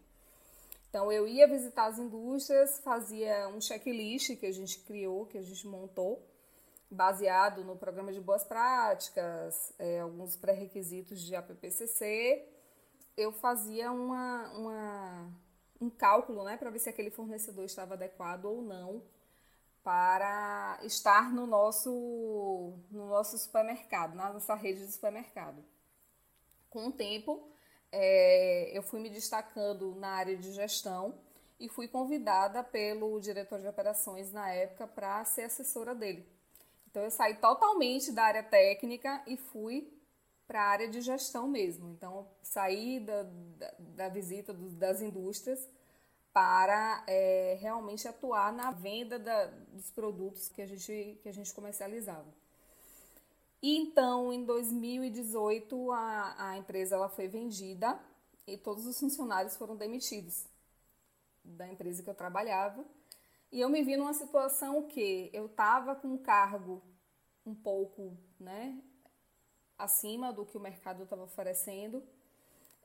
[0.89, 5.43] Então eu ia visitar as indústrias, fazia um checklist que a gente criou, que a
[5.43, 6.27] gente montou,
[6.91, 12.49] baseado no programa de boas práticas, é, alguns pré-requisitos de APPCC,
[13.17, 15.31] eu fazia uma, uma,
[15.81, 19.03] um cálculo né, para ver se aquele fornecedor estava adequado ou não
[19.83, 25.65] para estar no nosso, no nosso supermercado, na nossa rede de supermercado.
[26.69, 27.49] Com o tempo,
[27.99, 31.15] é, eu fui me destacando na área de gestão
[31.59, 36.29] e fui convidada pelo diretor de operações na época para ser assessora dele.
[36.91, 39.91] Então eu saí totalmente da área técnica e fui
[40.47, 41.89] para a área de gestão mesmo.
[41.89, 45.67] Então saí da, da, da visita do, das indústrias
[46.35, 51.55] para é, realmente atuar na venda da, dos produtos que a gente, que a gente
[51.55, 52.27] comercializava.
[53.67, 57.99] E então, em 2018, a, a empresa ela foi vendida
[58.47, 60.47] e todos os funcionários foram demitidos
[61.43, 62.85] da empresa que eu trabalhava.
[63.51, 66.81] E eu me vi numa situação que eu estava com um cargo
[67.45, 68.81] um pouco né,
[69.77, 72.05] acima do que o mercado estava oferecendo.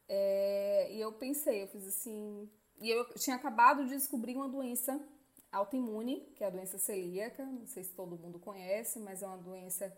[0.09, 2.49] É, e eu pensei, eu fiz assim.
[2.79, 4.99] E eu tinha acabado de descobrir uma doença
[5.51, 7.45] autoimune, que é a doença celíaca.
[7.45, 9.95] Não sei se todo mundo conhece, mas é uma doença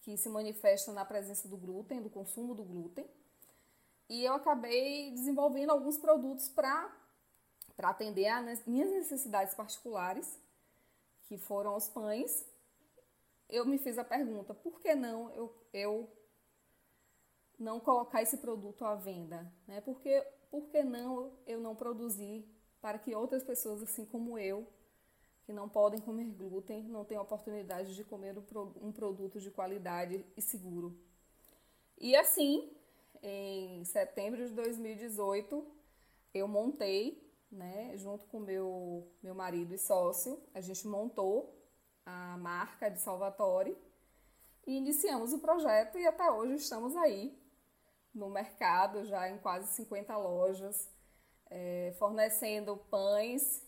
[0.00, 3.08] que se manifesta na presença do glúten, do consumo do glúten.
[4.08, 6.90] E eu acabei desenvolvendo alguns produtos para
[7.78, 10.38] atender às minhas necessidades particulares,
[11.24, 12.46] que foram os pães.
[13.48, 16.10] Eu me fiz a pergunta, por que não eu, eu
[17.58, 19.50] não colocar esse produto à venda?
[19.66, 19.80] Né?
[19.82, 22.46] Porque, por que não eu não produzir
[22.80, 24.66] para que outras pessoas, assim como eu,
[25.48, 28.36] que não podem comer glúten, não tenham oportunidade de comer
[28.82, 30.94] um produto de qualidade e seguro.
[31.96, 32.70] E assim,
[33.22, 35.66] em setembro de 2018,
[36.34, 41.58] eu montei, né, junto com meu, meu marido e sócio, a gente montou
[42.04, 43.74] a marca de Salvatore
[44.66, 47.34] e iniciamos o projeto e até hoje estamos aí
[48.14, 50.90] no mercado, já em quase 50 lojas,
[51.48, 53.66] é, fornecendo pães,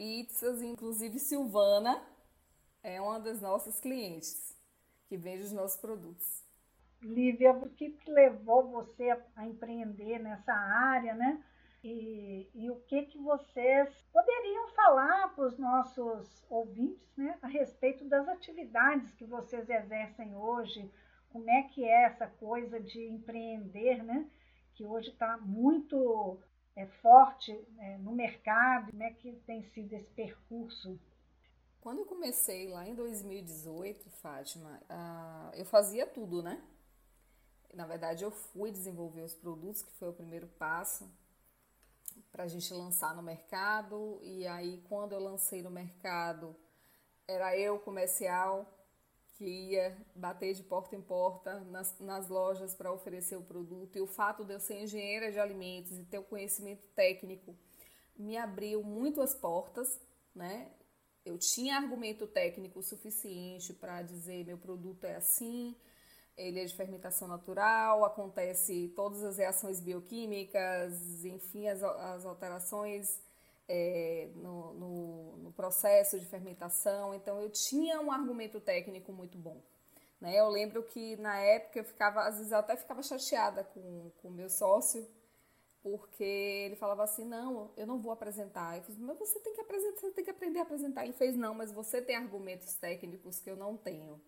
[0.00, 2.02] pizzas, inclusive Silvana
[2.82, 4.58] é uma das nossas clientes
[5.06, 6.42] que vende os nossos produtos.
[7.02, 11.44] Lívia, o que levou você a empreender nessa área, né?
[11.84, 18.06] E, e, o que, que vocês poderiam falar para os nossos ouvintes né, a respeito
[18.06, 20.90] das atividades que vocês exercem hoje,
[21.30, 24.26] como é que é essa coisa de empreender, né?
[24.74, 26.38] Que hoje está muito
[26.76, 30.98] é, forte é, no mercado, como é que tem sido esse percurso?
[31.80, 36.62] Quando eu comecei lá em 2018, Fátima, uh, eu fazia tudo, né?
[37.72, 41.10] Na verdade, eu fui desenvolver os produtos, que foi o primeiro passo
[42.30, 44.18] para a gente lançar no mercado.
[44.22, 46.54] E aí, quando eu lancei no mercado,
[47.26, 48.66] era eu comercial
[49.40, 53.96] que ia bater de porta em porta nas, nas lojas para oferecer o produto.
[53.96, 57.56] E o fato de eu ser engenheira de alimentos e ter o conhecimento técnico
[58.18, 59.98] me abriu muito as portas,
[60.34, 60.70] né?
[61.24, 65.74] Eu tinha argumento técnico suficiente para dizer meu produto é assim,
[66.36, 73.18] ele é de fermentação natural, acontece todas as reações bioquímicas, enfim, as, as alterações
[73.72, 77.14] é, no, no, no, processo de fermentação.
[77.14, 79.62] Então, eu tinha um argumento técnico muito bom.
[80.20, 80.34] Né?
[80.36, 84.30] Eu lembro que na época eu ficava, às vezes eu até ficava chateada com o
[84.30, 85.08] meu sócio,
[85.84, 88.76] porque ele falava assim, não, eu não vou apresentar.
[88.76, 91.04] Eu falei, mas você tem que apresentar, você tem que aprender a apresentar.
[91.04, 94.20] Ele fez, não, mas você tem argumentos técnicos que eu não tenho.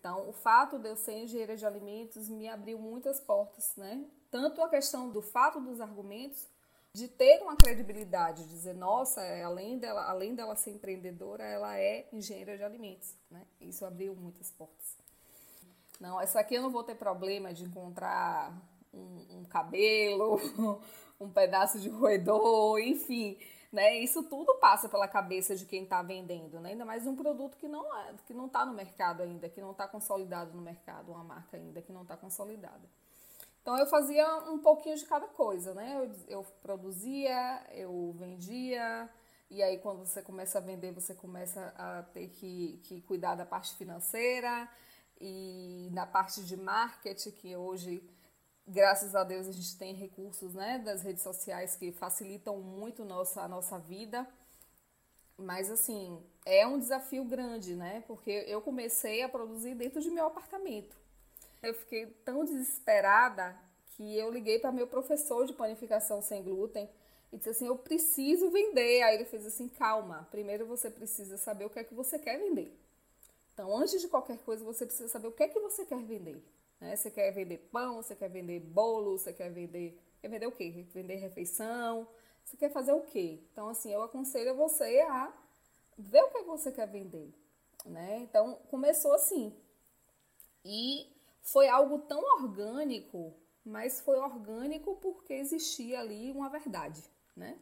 [0.00, 4.02] Então, o fato de eu ser engenheira de alimentos me abriu muitas portas, né?
[4.30, 6.48] Tanto a questão do fato dos argumentos,
[6.94, 12.06] de ter uma credibilidade, dizer, nossa, é, além dela, além dela ser empreendedora, ela é
[12.12, 13.46] engenheira de alimentos, né?
[13.60, 14.98] Isso abriu muitas portas.
[15.98, 18.52] Não, essa aqui eu não vou ter problema de encontrar
[18.92, 20.38] um, um cabelo,
[21.18, 23.38] um pedaço de roedor, enfim,
[23.72, 23.96] né?
[23.96, 26.72] Isso tudo passa pela cabeça de quem está vendendo, né?
[26.72, 29.70] Ainda mais um produto que não é, que não está no mercado ainda, que não
[29.70, 32.86] está consolidado no mercado, uma marca ainda que não está consolidada.
[33.62, 35.96] Então eu fazia um pouquinho de cada coisa, né?
[35.96, 39.08] Eu, eu produzia, eu vendia,
[39.48, 43.46] e aí quando você começa a vender, você começa a ter que, que cuidar da
[43.46, 44.68] parte financeira
[45.20, 48.02] e na parte de marketing, que hoje,
[48.66, 53.42] graças a Deus, a gente tem recursos né, das redes sociais que facilitam muito nossa,
[53.42, 54.26] a nossa vida.
[55.38, 58.02] Mas assim, é um desafio grande, né?
[58.06, 61.01] Porque eu comecei a produzir dentro de meu apartamento.
[61.62, 63.56] Eu fiquei tão desesperada
[63.96, 66.90] que eu liguei para meu professor de panificação sem glúten
[67.32, 69.02] e disse assim: Eu preciso vender.
[69.02, 72.38] Aí ele fez assim: Calma, primeiro você precisa saber o que é que você quer
[72.38, 72.76] vender.
[73.54, 76.42] Então, antes de qualquer coisa, você precisa saber o que é que você quer vender.
[76.80, 76.96] Né?
[76.96, 79.96] Você quer vender pão, você quer vender bolo, você quer vender.
[80.20, 80.86] Quer vender o quê?
[80.92, 82.08] Vender refeição?
[82.44, 83.40] Você quer fazer o quê?
[83.52, 85.32] Então, assim, eu aconselho você a
[85.98, 87.32] ver o que, é que você quer vender.
[87.84, 88.20] Né?
[88.22, 89.54] Então, começou assim.
[90.64, 91.06] E
[91.42, 97.02] foi algo tão orgânico, mas foi orgânico porque existia ali uma verdade,
[97.36, 97.58] né?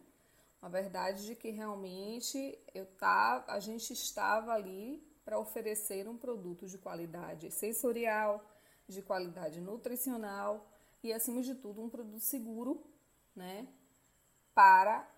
[0.60, 6.66] Uma verdade de que realmente eu tava, a gente estava ali para oferecer um produto
[6.66, 8.44] de qualidade sensorial,
[8.86, 10.66] de qualidade nutricional
[11.02, 12.84] e, acima de tudo, um produto seguro,
[13.34, 13.66] né?
[14.54, 15.08] Para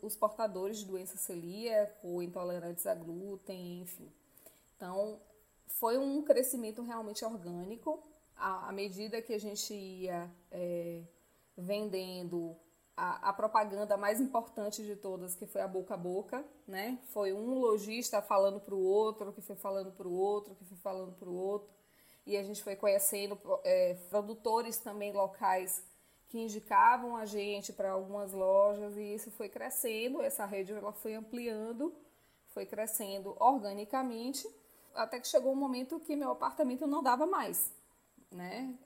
[0.00, 4.10] os portadores de doença celíaca ou intolerantes a glúten, enfim.
[4.76, 5.20] Então,
[5.66, 8.02] foi um crescimento realmente orgânico.
[8.36, 11.02] À, à medida que a gente ia é,
[11.56, 12.56] vendendo
[12.96, 16.98] a, a, propaganda mais importante de todas, que foi a boca a boca, né?
[17.12, 20.78] Foi um lojista falando para o outro, que foi falando para o outro, que foi
[20.78, 21.68] falando para o outro.
[22.26, 25.84] E a gente foi conhecendo é, produtores também locais
[26.28, 31.14] que indicavam a gente para algumas lojas e isso foi crescendo, essa rede ela foi
[31.14, 31.94] ampliando,
[32.48, 34.48] foi crescendo organicamente
[34.94, 37.72] até que chegou um momento que meu apartamento não dava mais,
[38.30, 38.76] né?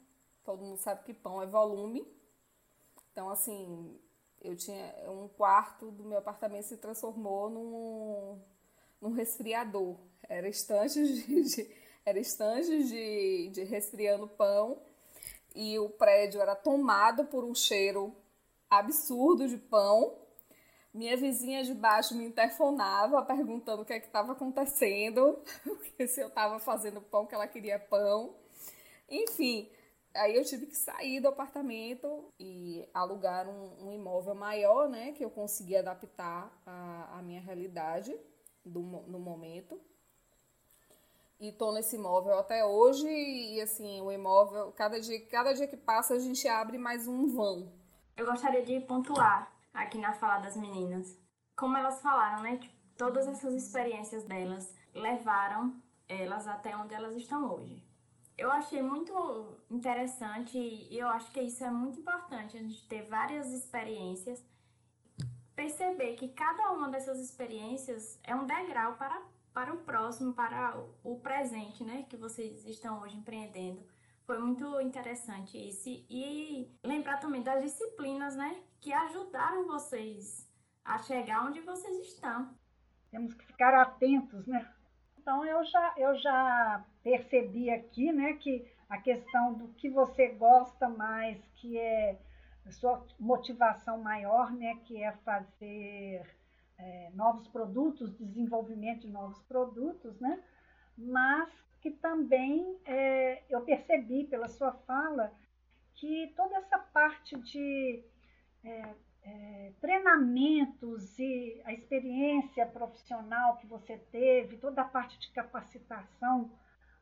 [0.45, 2.07] Todo mundo sabe que pão é volume.
[3.13, 3.99] Então, assim,
[4.41, 8.41] eu tinha um quarto do meu apartamento se transformou num,
[9.01, 9.97] num resfriador.
[10.29, 14.81] Era estantes de, de era estantes de, de resfriando pão
[15.53, 18.15] e o prédio era tomado por um cheiro
[18.71, 20.17] absurdo de pão.
[20.97, 25.39] Minha vizinha de baixo me interfonava perguntando o que é que estava acontecendo,
[26.09, 28.35] se eu estava fazendo pão, que ela queria pão.
[29.07, 29.71] Enfim,
[30.15, 35.23] aí eu tive que sair do apartamento e alugar um, um imóvel maior, né, que
[35.23, 38.19] eu consegui adaptar à, minha realidade
[38.65, 39.79] do, no momento.
[41.39, 45.77] E tô nesse imóvel até hoje e assim, o imóvel, cada dia, cada dia que
[45.77, 47.71] passa a gente abre mais um vão.
[48.17, 51.19] Eu gostaria de pontuar aqui na fala das meninas.
[51.57, 52.59] Como elas falaram, né?
[52.97, 57.85] Todas essas experiências delas levaram elas até onde elas estão hoje.
[58.39, 63.03] Eu achei muito interessante e eu acho que isso é muito importante, a gente ter
[63.09, 64.45] várias experiências,
[65.55, 69.23] perceber que cada uma dessas experiências é um degrau para,
[69.55, 73.83] para o próximo, para o presente, né, que vocês estão hoje empreendendo.
[74.27, 75.89] Foi muito interessante isso.
[75.89, 80.51] E lembrar também das disciplinas, né, que ajudaram vocês
[80.85, 82.51] a chegar onde vocês estão.
[83.11, 84.69] Temos que ficar atentos, né?
[85.17, 90.89] Então eu já, eu já percebi aqui, né, que a questão do que você gosta
[90.89, 92.19] mais, que é
[92.65, 96.27] a sua motivação maior, né, que é fazer
[96.79, 100.43] é, novos produtos, desenvolvimento de novos produtos, né,
[100.97, 101.49] mas
[101.87, 105.33] que também é, eu percebi pela sua fala
[105.95, 108.03] que toda essa parte de
[108.65, 116.51] é, é, treinamentos e a experiência profissional que você teve, toda a parte de capacitação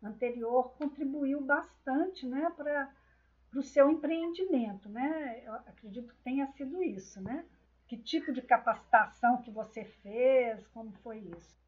[0.03, 2.93] anterior contribuiu bastante né, para
[3.57, 4.87] o seu empreendimento.
[4.91, 5.45] Né?
[5.47, 7.23] Eu acredito que tenha sido isso.
[7.23, 7.43] Né?
[7.89, 11.64] Que tipo de capacitação que você fez, como foi isso?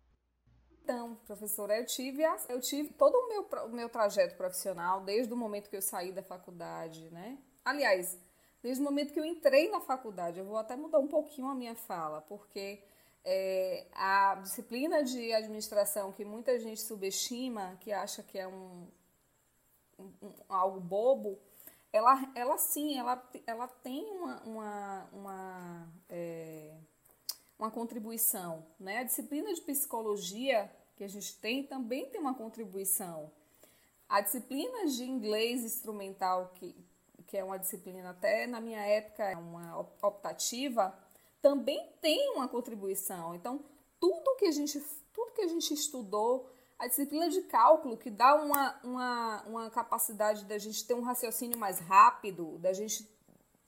[0.87, 5.37] Então, professora, eu tive, eu tive todo o meu, o meu trajeto profissional, desde o
[5.37, 7.39] momento que eu saí da faculdade, né?
[7.65, 8.17] Aliás,
[8.63, 10.39] desde o momento que eu entrei na faculdade.
[10.39, 12.81] Eu vou até mudar um pouquinho a minha fala, porque
[13.25, 18.87] é, a disciplina de administração que muita gente subestima, que acha que é um,
[19.99, 21.37] um, um algo bobo,
[21.93, 26.77] ela, ela sim, ela, ela tem uma, uma, uma, é,
[27.59, 28.65] uma contribuição.
[28.79, 28.99] Né?
[28.99, 33.31] A disciplina de psicologia que a gente tem também tem uma contribuição.
[34.09, 36.75] A disciplina de inglês instrumental que,
[37.27, 40.97] que é uma disciplina até na minha época é uma optativa,
[41.43, 43.35] também tem uma contribuição.
[43.35, 43.65] Então,
[44.01, 44.81] tudo que a gente,
[45.13, 50.45] tudo que a gente estudou, a disciplina de cálculo, que dá uma, uma, uma capacidade
[50.45, 53.09] da gente ter um raciocínio mais rápido, da gente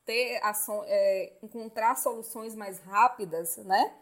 [0.09, 3.95] ter ação, é, encontrar soluções mais rápidas, né?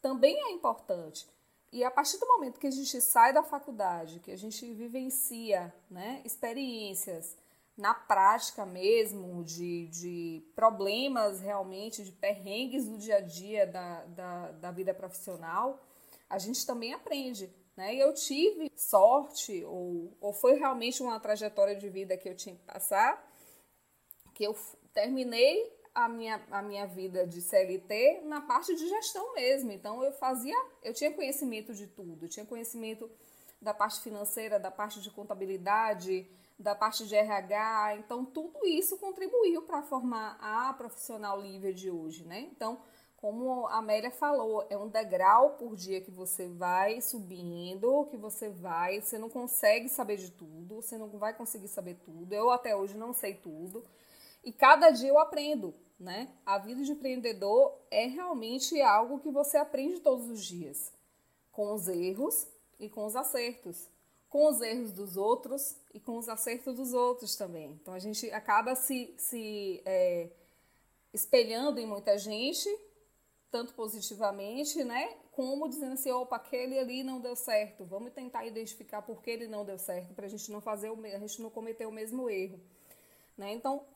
[0.00, 1.28] Também é importante.
[1.72, 5.74] E a partir do momento que a gente sai da faculdade, que a gente vivencia
[5.90, 7.36] né, experiências,
[7.76, 14.52] na prática mesmo, de, de problemas realmente, de perrengues do dia a dia da, da,
[14.52, 15.80] da vida profissional,
[16.28, 17.52] a gente também aprende.
[17.76, 17.96] Né?
[17.96, 22.54] E eu tive sorte, ou, ou foi realmente uma trajetória de vida que eu tinha
[22.54, 23.28] que passar,
[24.32, 24.54] que eu
[24.92, 29.72] terminei a minha, a minha vida de CLT na parte de gestão mesmo.
[29.72, 33.10] Então eu fazia, eu tinha conhecimento de tudo, eu tinha conhecimento
[33.60, 36.26] da parte financeira, da parte de contabilidade,
[36.58, 37.96] da parte de RH.
[37.96, 42.40] Então, tudo isso contribuiu para formar a profissional livre de hoje, né?
[42.40, 42.80] Então,
[43.16, 48.48] como a Amélia falou, é um degrau por dia que você vai subindo, que você
[48.48, 52.32] vai, você não consegue saber de tudo, você não vai conseguir saber tudo.
[52.32, 53.84] Eu até hoje não sei tudo.
[54.42, 56.32] E cada dia eu aprendo, né?
[56.44, 60.92] A vida de empreendedor é realmente algo que você aprende todos os dias,
[61.52, 62.46] com os erros
[62.78, 63.88] e com os acertos
[64.30, 67.72] com os erros dos outros e com os acertos dos outros também.
[67.82, 70.30] Então a gente acaba se, se é,
[71.12, 72.68] espelhando em muita gente,
[73.50, 75.16] tanto positivamente, né?
[75.32, 77.84] Como dizendo assim, opa, aquele ali não deu certo.
[77.84, 81.04] Vamos tentar identificar por que ele não deu certo, para a gente não fazer o
[81.04, 82.60] a gente não cometer o mesmo erro.
[83.40, 83.54] Né?
[83.54, 83.86] Então,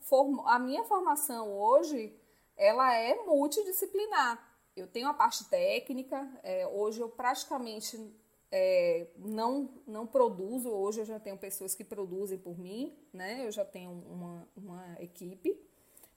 [0.47, 2.16] a minha formação hoje
[2.57, 4.42] ela é multidisciplinar.
[4.74, 8.11] Eu tenho a parte técnica, é, hoje eu praticamente
[8.51, 13.47] é, não, não produzo, hoje eu já tenho pessoas que produzem por mim, né?
[13.47, 15.61] Eu já tenho uma, uma equipe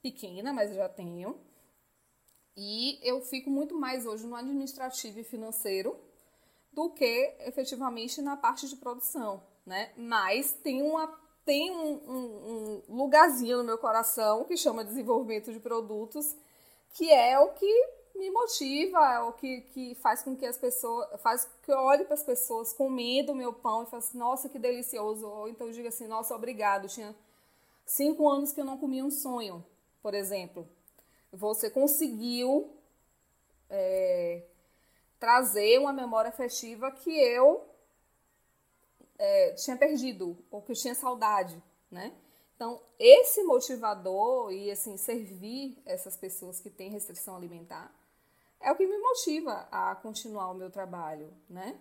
[0.02, 1.38] pequena, mas já tenho.
[2.56, 6.00] E eu fico muito mais hoje no administrativo e financeiro
[6.72, 9.92] do que efetivamente na parte de produção, né?
[9.98, 15.62] Mas tem uma tem um, um, um lugarzinho no meu coração que chama desenvolvimento de
[15.62, 16.36] produtos,
[16.92, 21.08] que é o que me motiva, é o que, que faz com que as pessoas,
[21.22, 24.50] faz que eu olhe para as pessoas comendo o meu pão e falo assim, nossa,
[24.50, 25.26] que delicioso.
[25.26, 26.90] Ou então eu digo assim, nossa, obrigado.
[26.90, 27.16] Tinha
[27.86, 29.64] cinco anos que eu não comia um sonho,
[30.04, 30.68] por exemplo.
[31.32, 32.70] Você conseguiu
[33.70, 34.44] é,
[35.18, 37.64] trazer uma memória afetiva que eu
[39.18, 42.14] é, tinha perdido ou que eu tinha saudade, né?
[42.56, 47.94] Então, esse motivador e assim servir essas pessoas que têm restrição alimentar
[48.60, 51.80] é o que me motiva a continuar o meu trabalho, né?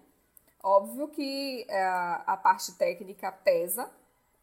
[0.62, 3.90] Óbvio que a, é, a parte técnica pesa,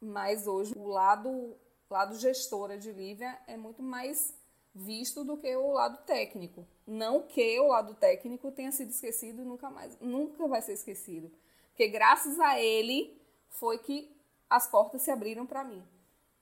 [0.01, 1.55] mas hoje o lado,
[1.89, 4.33] lado gestora de Lívia é muito mais
[4.73, 6.65] visto do que o lado técnico.
[6.87, 11.31] Não que o lado técnico tenha sido esquecido e nunca mais, nunca vai ser esquecido.
[11.74, 13.19] Porque graças a ele
[13.49, 14.15] foi que
[14.47, 15.84] as portas se abriram para mim,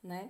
[0.03, 0.29] né?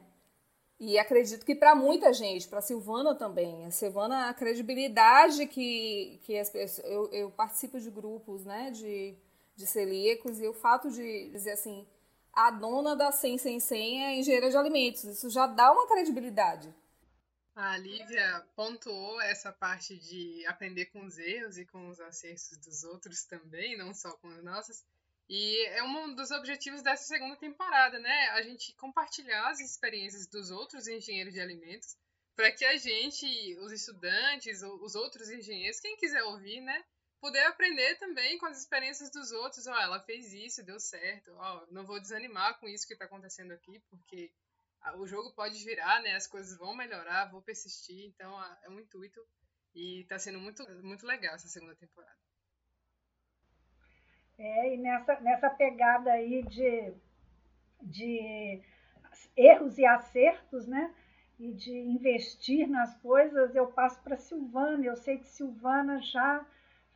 [0.79, 3.65] E acredito que para muita gente, para Silvana também.
[3.65, 6.87] A Silvana, a credibilidade que, que as pessoas.
[6.87, 9.15] Eu, eu participo de grupos né, de,
[9.55, 11.87] de celíacos e o fato de dizer assim:
[12.33, 15.03] a dona da 100 sem 100 é engenheira de alimentos.
[15.03, 16.73] Isso já dá uma credibilidade.
[17.55, 22.83] A Lívia pontuou essa parte de aprender com os erros e com os acertos dos
[22.83, 24.83] outros também, não só com os nossos.
[25.29, 28.29] E é um dos objetivos dessa segunda temporada, né?
[28.29, 31.97] A gente compartilhar as experiências dos outros engenheiros de alimentos
[32.35, 36.83] para que a gente, os estudantes, os outros engenheiros, quem quiser ouvir, né?
[37.19, 39.67] Poder aprender também com as experiências dos outros.
[39.67, 41.31] Ó, oh, ela fez isso, deu certo.
[41.35, 44.31] Ó, oh, não vou desanimar com isso que está acontecendo aqui, porque
[44.95, 46.15] o jogo pode virar, né?
[46.15, 48.05] As coisas vão melhorar, vou persistir.
[48.07, 48.31] Então,
[48.63, 49.21] é um intuito
[49.73, 52.17] e está sendo muito, muito legal essa segunda temporada.
[54.37, 56.93] É, e nessa, nessa pegada aí de,
[57.81, 58.61] de
[59.37, 60.93] erros e acertos, né?
[61.39, 64.85] E de investir nas coisas, eu passo para Silvana.
[64.85, 66.45] Eu sei que Silvana já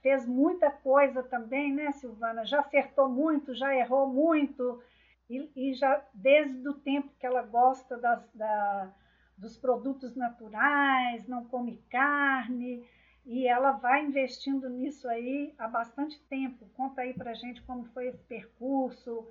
[0.02, 2.46] fez muita coisa também, né, Silvana?
[2.46, 4.84] Já acertou muito, já errou muito,
[5.30, 8.94] e, e já desde o tempo que ela gosta das, da,
[9.38, 12.88] dos produtos naturais, não come carne,
[13.26, 16.70] e ela vai investindo nisso aí há bastante tempo.
[16.76, 19.28] Conta aí para gente como foi esse percurso,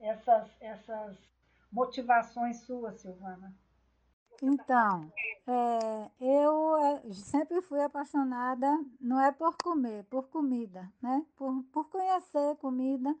[0.00, 1.16] essas, essas
[1.70, 3.54] motivações suas, Silvana.
[4.42, 5.10] Então,
[5.46, 8.66] é, eu é, sempre fui apaixonada,
[9.00, 11.24] não é por comer, por comida, né?
[11.36, 13.16] Por, por conhecer comida.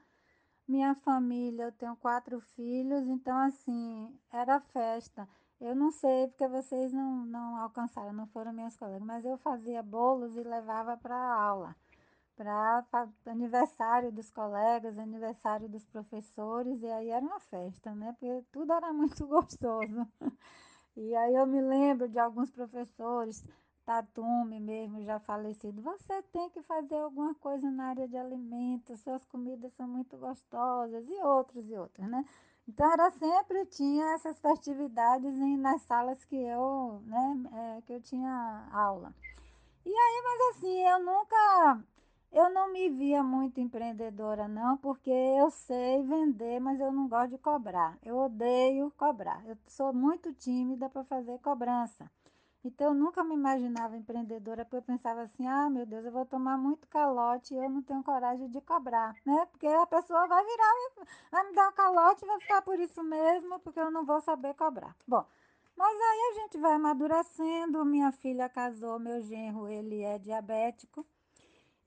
[0.68, 5.28] Minha família, eu tenho quatro filhos, então assim, era festa.
[5.60, 9.82] Eu não sei porque vocês não, não alcançaram, não foram minhas colegas, mas eu fazia
[9.82, 11.74] bolos e levava para aula,
[12.36, 12.84] para
[13.26, 18.12] aniversário dos colegas, aniversário dos professores, e aí era uma festa, né?
[18.12, 20.06] Porque tudo era muito gostoso.
[20.96, 23.44] E aí eu me lembro de alguns professores,
[23.86, 29.24] Tatume mesmo, já falecido, você tem que fazer alguma coisa na área de alimentos, suas
[29.26, 32.24] comidas são muito gostosas, e outros e outros, né?
[32.68, 38.00] Então era sempre tinha essas festividades em, nas salas que eu, né, é, que eu
[38.00, 39.14] tinha aula.
[39.84, 41.84] E aí, mas assim, eu nunca,
[42.32, 47.30] eu não me via muito empreendedora não, porque eu sei vender, mas eu não gosto
[47.30, 47.96] de cobrar.
[48.02, 49.46] Eu odeio cobrar.
[49.46, 52.10] Eu sou muito tímida para fazer cobrança.
[52.66, 56.26] Então, eu nunca me imaginava empreendedora, porque eu pensava assim: ah, meu Deus, eu vou
[56.26, 59.46] tomar muito calote e eu não tenho coragem de cobrar, né?
[59.52, 63.60] Porque a pessoa vai virar, vai me dar um calote vai ficar por isso mesmo,
[63.60, 64.96] porque eu não vou saber cobrar.
[65.06, 65.24] Bom,
[65.76, 67.84] mas aí a gente vai amadurecendo.
[67.84, 71.06] Minha filha casou, meu genro, ele é diabético.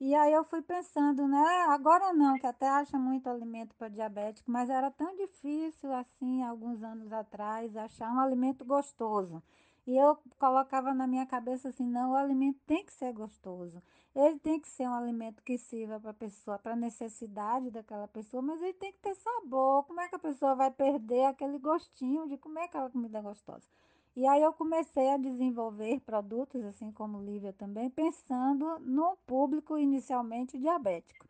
[0.00, 1.66] E aí eu fui pensando, né?
[1.68, 6.82] Agora não, que até acha muito alimento para diabético, mas era tão difícil assim, alguns
[6.82, 9.42] anos atrás, achar um alimento gostoso.
[9.90, 13.82] E eu colocava na minha cabeça assim, não, o alimento tem que ser gostoso.
[14.14, 18.06] Ele tem que ser um alimento que sirva para a pessoa, para a necessidade daquela
[18.06, 19.82] pessoa, mas ele tem que ter sabor.
[19.82, 23.66] Como é que a pessoa vai perder aquele gostinho de comer aquela comida gostosa?
[24.14, 30.56] E aí eu comecei a desenvolver produtos, assim como Lívia também, pensando no público inicialmente
[30.56, 31.26] diabético.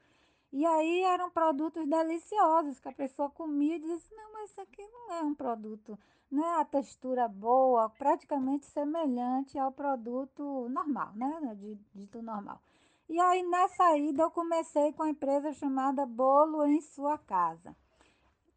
[0.53, 4.61] E aí eram produtos deliciosos, que a pessoa comia e dizia assim, não, mas isso
[4.61, 5.99] aqui não é um produto
[6.31, 11.57] né, a textura boa, praticamente semelhante ao produto normal, né,
[11.93, 12.61] dito normal.
[13.09, 17.75] E aí, nessa ida, eu comecei com a empresa chamada Bolo em Sua Casa.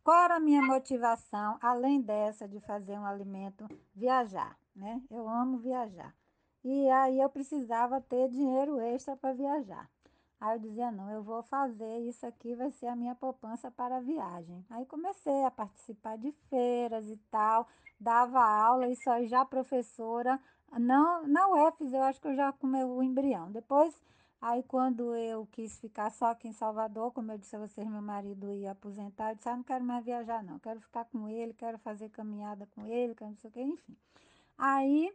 [0.03, 3.67] Qual era a minha motivação, além dessa de fazer um alimento?
[3.95, 5.01] Viajar, né?
[5.09, 6.13] Eu amo viajar.
[6.63, 9.89] E aí eu precisava ter dinheiro extra para viajar.
[10.43, 13.95] Aí eu dizia, não, eu vou fazer isso aqui, vai ser a minha poupança para
[13.95, 14.65] a viagem.
[14.69, 17.65] Aí comecei a participar de feiras e tal,
[17.97, 20.37] dava aula, isso aí já professora.
[20.77, 23.53] Não, na UFES eu acho que eu já comeu o embrião.
[23.53, 23.95] Depois,
[24.41, 28.01] aí quando eu quis ficar só aqui em Salvador, como eu disse a vocês, meu
[28.01, 31.53] marido ia aposentar, eu disse, ah, não quero mais viajar não, quero ficar com ele,
[31.53, 33.95] quero fazer caminhada com ele, quero não sei o que, enfim.
[34.57, 35.09] Aí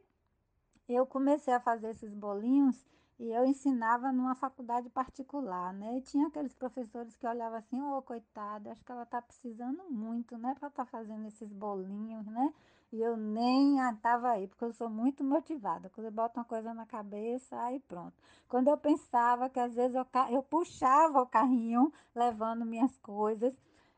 [0.88, 2.88] eu comecei a fazer esses bolinhos
[3.18, 5.98] e eu ensinava numa faculdade particular, né?
[5.98, 9.84] E tinha aqueles professores que olhavam assim, ô, oh, coitada, acho que ela tá precisando
[9.90, 10.54] muito, né?
[10.58, 12.54] Para estar tá fazendo esses bolinhos, né?
[12.92, 15.90] E eu nem estava aí, porque eu sou muito motivada.
[15.90, 18.14] Quando eu boto uma coisa na cabeça, aí pronto.
[18.48, 23.54] Quando eu pensava que às vezes eu, eu puxava o carrinho levando minhas coisas,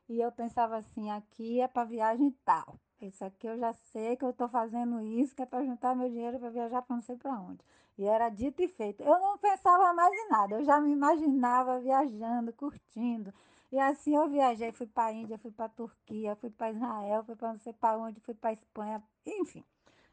[0.09, 2.81] e eu pensava assim, aqui é para viagem tal.
[3.01, 6.09] Isso aqui eu já sei que eu estou fazendo isso, que é para juntar meu
[6.09, 7.65] dinheiro para viajar para não sei para onde.
[8.01, 9.03] E era dito e feito.
[9.03, 13.31] Eu não pensava mais em nada, eu já me imaginava viajando, curtindo.
[13.71, 17.23] E assim eu viajei, fui para a Índia, fui para a Turquia, fui para Israel,
[17.25, 19.63] fui para não sei para onde, fui para a Espanha, enfim.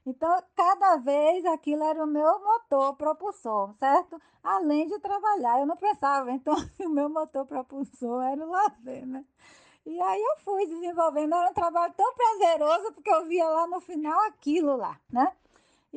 [0.05, 4.21] Então, cada vez aquilo era o meu motor propulsor, certo?
[4.43, 9.23] Além de trabalhar, eu não pensava, então o meu motor propulsor era o lazer, né?
[9.85, 13.79] E aí eu fui desenvolvendo, era um trabalho tão prazeroso, porque eu via lá no
[13.79, 15.31] final aquilo lá, né?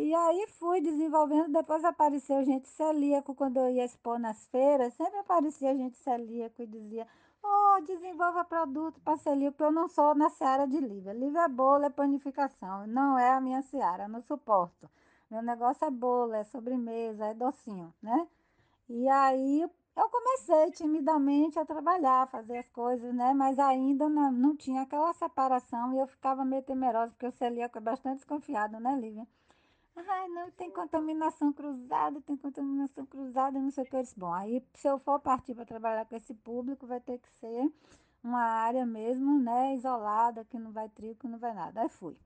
[0.03, 5.19] E aí fui desenvolvendo, depois apareceu gente celíaco, quando eu ia expor nas feiras, sempre
[5.19, 7.07] aparecia gente celíaco e dizia,
[7.43, 11.13] oh, desenvolva produto para celíaco, porque eu não sou na seara de livro.
[11.13, 14.89] Livro é bolo, é panificação, não é a minha seara, não suporto.
[15.31, 18.27] Meu negócio é bolo, é sobremesa, é docinho, né?
[18.89, 19.61] E aí
[19.97, 23.35] eu comecei timidamente a trabalhar, a fazer as coisas, né?
[23.35, 27.77] Mas ainda não, não tinha aquela separação e eu ficava meio temerosa, porque o celíaco
[27.79, 29.27] é bastante desconfiado, né, Lívia?
[29.97, 33.97] Ai, não, tem contaminação cruzada, tem contaminação cruzada, não sei o que.
[33.97, 37.19] Eu disse, bom, aí se eu for partir para trabalhar com esse público, vai ter
[37.19, 37.73] que ser
[38.23, 41.83] uma área mesmo, né, isolada, que não vai trigo, que não vai nada.
[41.83, 42.17] Aí fui.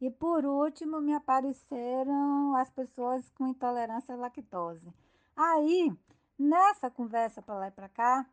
[0.00, 4.92] E por último, me apareceram as pessoas com intolerância à lactose.
[5.34, 5.96] Aí
[6.38, 8.26] Nessa conversa para lá e para cá,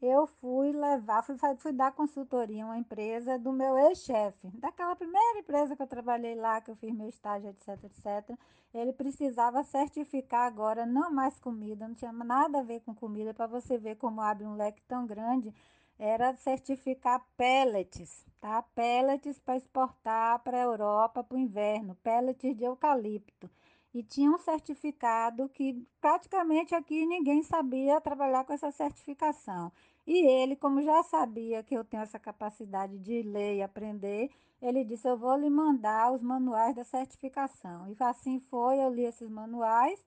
[0.00, 5.38] eu fui levar, fui, fui dar consultoria a uma empresa do meu ex-chefe, daquela primeira
[5.38, 8.38] empresa que eu trabalhei lá, que eu fiz meu estágio, etc, etc.
[8.74, 13.46] Ele precisava certificar agora não mais comida, não tinha nada a ver com comida, para
[13.46, 15.52] você ver como abre um leque tão grande,
[15.98, 18.62] era certificar pellets, tá?
[18.74, 23.50] Pellets para exportar para a Europa para o inverno, pellets de eucalipto
[23.94, 29.72] e tinha um certificado que praticamente aqui ninguém sabia trabalhar com essa certificação.
[30.06, 34.30] E ele, como já sabia que eu tenho essa capacidade de ler e aprender,
[34.60, 37.88] ele disse: Eu vou lhe mandar os manuais da certificação.
[37.88, 40.02] E assim foi, eu li esses manuais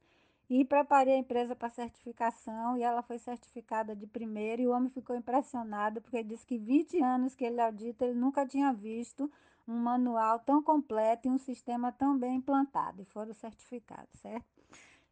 [0.50, 4.62] e preparei a empresa para certificação e ela foi certificada de primeira.
[4.62, 8.46] E o homem ficou impressionado porque disse que 20 anos que ele audita, ele nunca
[8.46, 9.32] tinha visto
[9.70, 14.46] um manual tão completo e um sistema tão bem implantado, e foram certificados, certo?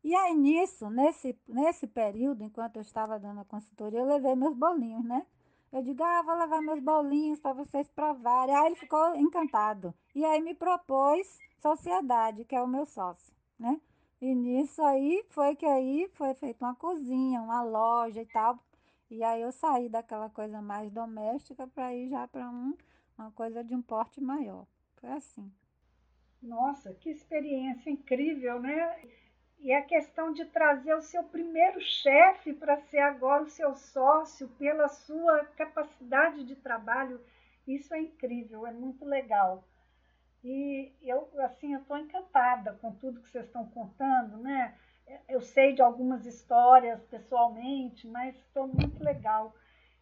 [0.03, 4.55] E aí, nisso, nesse, nesse período, enquanto eu estava dando a consultoria, eu levei meus
[4.55, 5.25] bolinhos, né?
[5.71, 8.55] Eu digo, ah, vou levar meus bolinhos para vocês provarem.
[8.55, 9.93] Aí ele ficou encantado.
[10.15, 13.81] E aí me propôs sociedade, que é o meu sócio, né?
[14.21, 18.57] E nisso aí foi que aí foi feita uma cozinha, uma loja e tal.
[19.09, 22.73] E aí eu saí daquela coisa mais doméstica para ir já para um
[23.17, 24.65] uma coisa de um porte maior.
[24.97, 25.51] Foi assim.
[26.41, 29.01] Nossa, que experiência incrível, né?
[29.59, 34.47] E a questão de trazer o seu primeiro chefe para ser agora o seu sócio
[34.49, 37.19] pela sua capacidade de trabalho,
[37.67, 39.63] isso é incrível, é muito legal.
[40.43, 44.77] E eu, assim, eu estou encantada com tudo que vocês estão contando, né?
[45.27, 49.55] Eu sei de algumas histórias pessoalmente, mas estou muito legal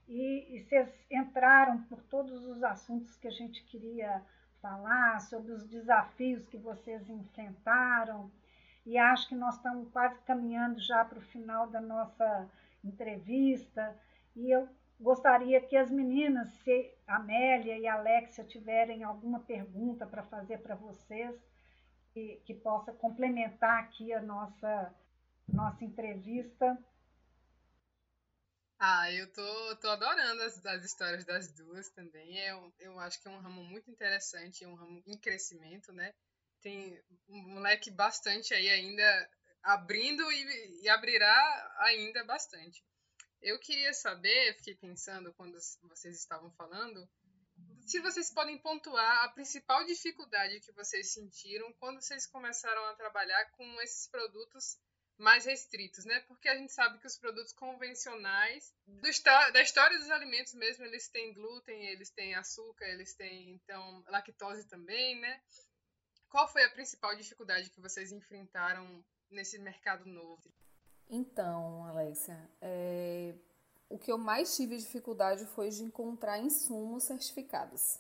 [0.08, 4.22] e, e vocês entraram por todos os assuntos que a gente queria
[4.62, 8.32] falar, sobre os desafios que vocês enfrentaram.
[8.86, 12.50] E acho que nós estamos quase caminhando já para o final da nossa
[12.84, 13.96] entrevista.
[14.36, 14.68] E eu
[15.00, 21.36] gostaria que as meninas, se Amélia e Alexia tiverem alguma pergunta para fazer para vocês,
[22.14, 24.94] que, que possa complementar aqui a nossa,
[25.48, 26.78] nossa entrevista.
[28.78, 32.38] Ah, eu tô, tô adorando as, as histórias das duas também.
[32.40, 36.14] Eu, é eu acho que é um ramo muito interessante, um ramo em crescimento, né?
[36.62, 39.30] Tem um moleque bastante aí ainda
[39.64, 42.84] abrindo e, e abrirá ainda bastante.
[43.42, 47.08] Eu queria saber, fiquei pensando quando vocês estavam falando,
[47.86, 53.46] se vocês podem pontuar a principal dificuldade que vocês sentiram quando vocês começaram a trabalhar
[53.52, 54.78] com esses produtos
[55.18, 56.20] mais restritos, né?
[56.28, 59.10] Porque a gente sabe que os produtos convencionais, do,
[59.54, 64.68] da história dos alimentos mesmo, eles têm glúten, eles têm açúcar, eles têm, então, lactose
[64.68, 65.42] também, né?
[66.30, 70.44] Qual foi a principal dificuldade que vocês enfrentaram nesse mercado novo?
[71.10, 73.36] Então, Alexia, é...
[73.88, 78.00] o que eu mais tive dificuldade foi de encontrar insumos certificados,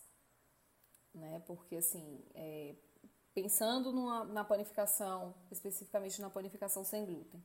[1.13, 1.41] né?
[1.47, 2.75] Porque, assim, é
[3.35, 7.43] pensando numa, na panificação, especificamente na panificação sem glúten.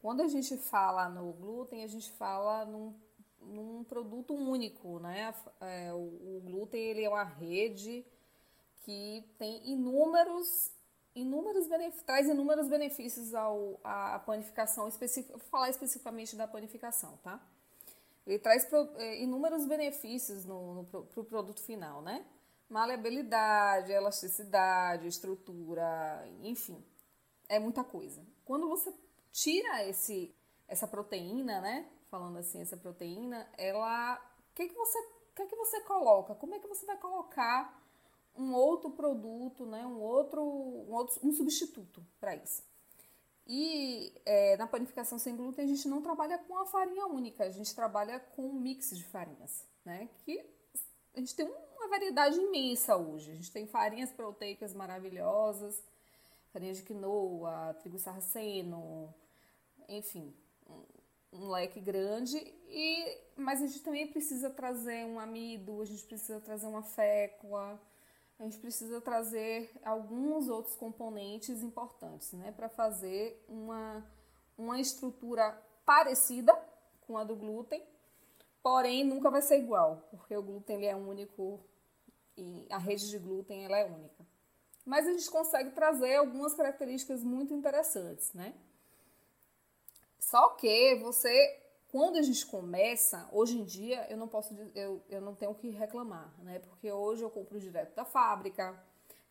[0.00, 2.94] Quando a gente fala no glúten, a gente fala num,
[3.38, 5.34] num produto único, né?
[5.60, 8.02] É, o, o, glúten ele é uma rede
[8.82, 10.72] que tem inúmeros,
[11.14, 11.66] inúmeros
[12.06, 17.38] traz inúmeros benefícios ao, à panificação, vou falar especificamente da panificação, tá?
[18.26, 22.24] Ele traz pro, é, inúmeros benefícios no, no, pro produto final, né?
[22.70, 26.82] Maleabilidade, elasticidade, estrutura, enfim,
[27.48, 28.24] é muita coisa.
[28.44, 28.94] Quando você
[29.32, 30.34] tira esse
[30.70, 31.90] essa proteína, né?
[32.08, 34.14] Falando assim, essa proteína, ela,
[34.50, 34.98] o que que você,
[35.34, 36.34] que que você coloca?
[36.36, 37.76] Como é que você vai colocar
[38.36, 39.84] um outro produto, né?
[39.84, 42.62] Um outro, um, outro, um substituto para isso?
[43.46, 47.50] E é, na panificação sem glúten a gente não trabalha com a farinha única, a
[47.50, 50.08] gente trabalha com um mix de farinhas, né?
[50.24, 50.48] Que
[51.14, 53.32] a gente tem um variedade imensa hoje.
[53.32, 55.82] A gente tem farinhas proteicas maravilhosas,
[56.52, 59.12] farinha de quinoa, trigo sarraceno,
[59.88, 60.34] enfim,
[60.68, 62.38] um, um leque grande.
[62.68, 67.80] E, mas a gente também precisa trazer um amido, a gente precisa trazer uma fécula,
[68.38, 74.02] a gente precisa trazer alguns outros componentes importantes, né, para fazer uma,
[74.56, 76.56] uma estrutura parecida
[77.06, 77.84] com a do glúten,
[78.62, 81.60] porém nunca vai ser igual, porque o glúten ele é único
[82.36, 84.26] e a rede de glúten ela é única.
[84.84, 88.54] Mas a gente consegue trazer algumas características muito interessantes, né?
[90.18, 95.20] Só que você, quando a gente começa, hoje em dia eu não posso, eu, eu
[95.20, 96.58] não tenho o que reclamar, né?
[96.60, 98.78] Porque hoje eu compro direto da fábrica,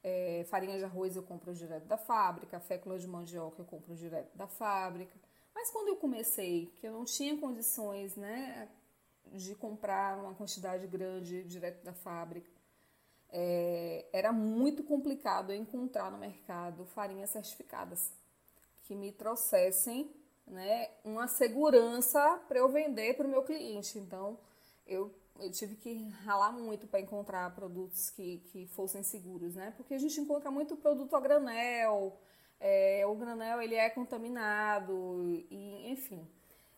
[0.04, 4.36] é, farinha de arroz eu compro direto da fábrica, fécula de mandioca eu compro direto
[4.36, 5.18] da fábrica.
[5.54, 8.70] Mas quando eu comecei, que eu não tinha condições, né,
[9.34, 12.50] de comprar uma quantidade grande direto da fábrica,
[13.32, 18.12] é, era muito complicado encontrar no mercado farinhas certificadas
[18.84, 20.10] que me trouxessem
[20.48, 24.00] né, uma segurança para eu vender para o meu cliente.
[24.00, 24.38] Então,
[24.88, 29.74] eu, eu tive que ralar muito para encontrar produtos que, que fossem seguros, né?
[29.78, 32.18] Porque a gente encontra muito produto a granel,
[32.60, 36.28] é, o granel ele é contaminado, e, enfim.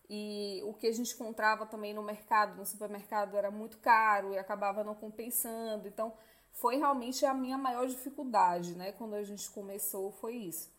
[0.10, 4.38] E o que a gente encontrava também no mercado, no supermercado, era muito caro e
[4.38, 5.88] acabava não compensando.
[5.88, 6.14] Então,
[6.54, 8.92] foi realmente a minha maior dificuldade, né?
[8.94, 10.72] Quando a gente começou, foi isso.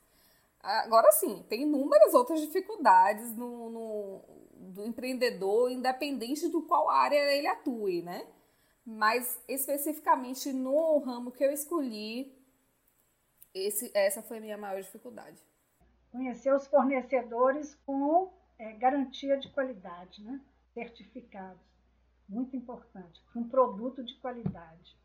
[0.63, 4.21] Agora sim, tem inúmeras outras dificuldades no, no,
[4.73, 8.25] do empreendedor, independente do qual área ele atue, né?
[8.87, 12.33] Mas especificamente no ramo que eu escolhi,
[13.53, 15.43] esse, essa foi a minha maior dificuldade.
[16.13, 20.41] Conhecer os fornecedores com é, garantia de qualidade, né?
[20.75, 21.61] Certificados.
[22.29, 23.21] Muito importante.
[23.35, 24.97] Um produto de qualidade.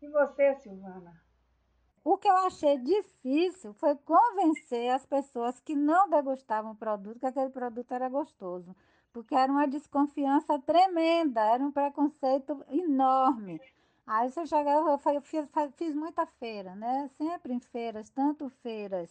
[0.00, 1.20] E você, Silvana?
[2.04, 7.26] O que eu achei difícil foi convencer as pessoas que não degustavam o produto que
[7.26, 8.74] aquele produto era gostoso,
[9.12, 13.60] porque era uma desconfiança tremenda, era um preconceito enorme.
[14.06, 15.46] Aí você chegava, eu fiz,
[15.76, 17.10] fiz muita feira, né?
[17.18, 19.10] Sempre em feiras, tanto feiras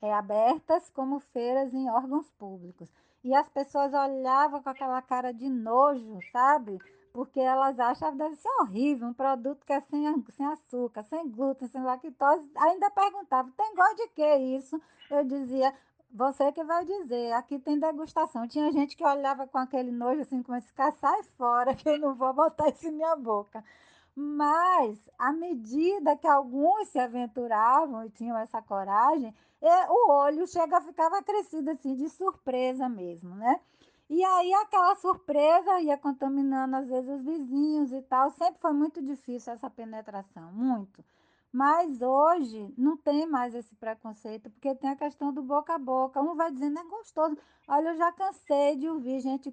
[0.00, 2.90] é, abertas como feiras em órgãos públicos.
[3.22, 6.76] E as pessoas olhavam com aquela cara de nojo, sabe?
[7.12, 11.28] Porque elas acham que deve ser horrível, um produto que é sem, sem açúcar, sem
[11.28, 12.50] glúten, sem lactose.
[12.56, 14.80] Ainda perguntava, tem gosto de que isso?
[15.10, 15.74] Eu dizia,
[16.10, 18.48] você que vai dizer, aqui tem degustação.
[18.48, 22.14] Tinha gente que olhava com aquele nojo assim, como se sai fora, que eu não
[22.14, 23.62] vou botar isso em minha boca.
[24.14, 29.34] Mas, à medida que alguns se aventuravam e tinham essa coragem,
[29.88, 33.58] o olho chega, ficava crescido assim, de surpresa mesmo, né?
[34.14, 38.30] E aí aquela surpresa ia contaminando às vezes os vizinhos e tal.
[38.32, 41.02] Sempre foi muito difícil essa penetração, muito.
[41.50, 46.20] Mas hoje não tem mais esse preconceito, porque tem a questão do boca a boca.
[46.20, 47.38] Um vai dizendo, é gostoso.
[47.66, 49.50] Olha, eu já cansei de ouvir gente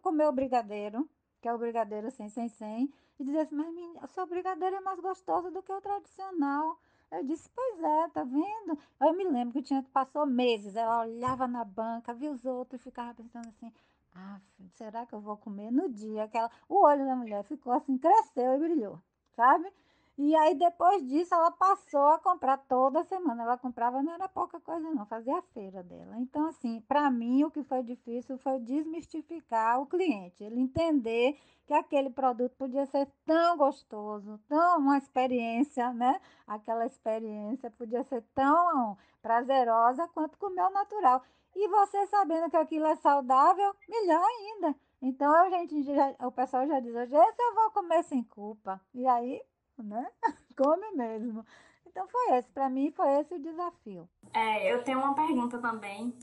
[0.00, 1.10] comer o brigadeiro,
[1.42, 2.88] que é o brigadeiro sem, sem, sem,
[3.18, 6.78] e dizer assim, mas minha, o seu brigadeiro é mais gostoso do que o tradicional.
[7.10, 8.78] Eu disse, pois é, tá vendo?
[9.00, 13.14] Eu me lembro que tinha passou meses, ela olhava na banca, via os outros ficava
[13.14, 13.72] pensando assim,
[14.16, 14.40] ah,
[14.74, 16.24] será que eu vou comer no dia?
[16.24, 19.00] Aquela, o olho da mulher ficou assim, cresceu e brilhou,
[19.34, 19.70] sabe?
[20.18, 23.42] E aí, depois disso, ela passou a comprar toda semana.
[23.42, 26.16] Ela comprava, não era pouca coisa, não, fazia a feira dela.
[26.18, 31.74] Então, assim, para mim, o que foi difícil foi desmistificar o cliente, ele entender que
[31.74, 36.20] aquele produto podia ser tão gostoso, tão uma experiência, né?
[36.46, 41.22] Aquela experiência podia ser tão prazerosa quanto comer o natural.
[41.54, 44.76] E você sabendo que aquilo é saudável, melhor ainda.
[45.02, 45.74] Então, a gente
[46.22, 48.80] o pessoal já diz hoje, esse eu vou comer sem culpa.
[48.94, 49.42] E aí,
[49.82, 50.10] né?
[50.56, 51.44] Come mesmo.
[51.86, 54.08] Então foi esse, para mim foi esse o desafio.
[54.32, 56.14] É, eu tenho uma pergunta também.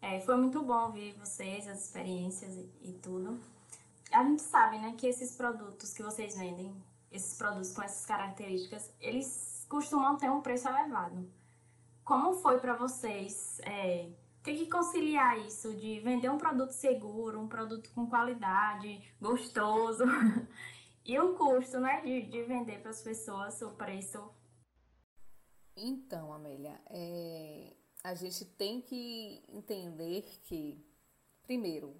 [0.00, 3.38] É, foi muito bom ouvir vocês, as experiências e, e tudo.
[4.10, 6.74] A gente sabe, né, que esses produtos que vocês vendem,
[7.10, 11.30] esses produtos com essas características, eles costumam ter um preço elevado.
[12.04, 14.08] Como foi para vocês é,
[14.42, 20.04] ter que conciliar isso de vender um produto seguro, um produto com qualidade, gostoso,
[21.04, 24.22] e o custo, né, de, de vender para as pessoas o preço.
[25.76, 27.72] Então, Amélia, é,
[28.04, 30.84] a gente tem que entender que,
[31.42, 31.96] primeiro,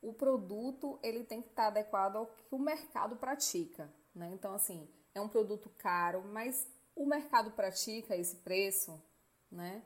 [0.00, 4.30] o produto ele tem que estar adequado ao que o mercado pratica, né?
[4.32, 9.02] Então, assim, é um produto caro, mas o mercado pratica esse preço,
[9.50, 9.82] né?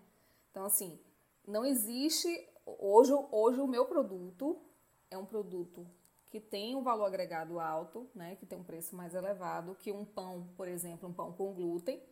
[0.51, 1.01] Então, assim,
[1.47, 2.29] não existe
[2.67, 4.61] hoje, hoje o meu produto
[5.11, 5.87] é um produto
[6.33, 10.03] que tem um valor agregado alto, né, que tem um preço mais elevado que um
[10.03, 12.03] pão, por exemplo, um pão com glúten,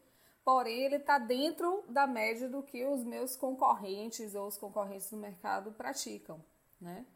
[0.44, 5.16] porém ele está dentro da média do que os meus concorrentes ou os concorrentes no
[5.16, 6.38] mercado praticam,
[6.78, 7.06] né?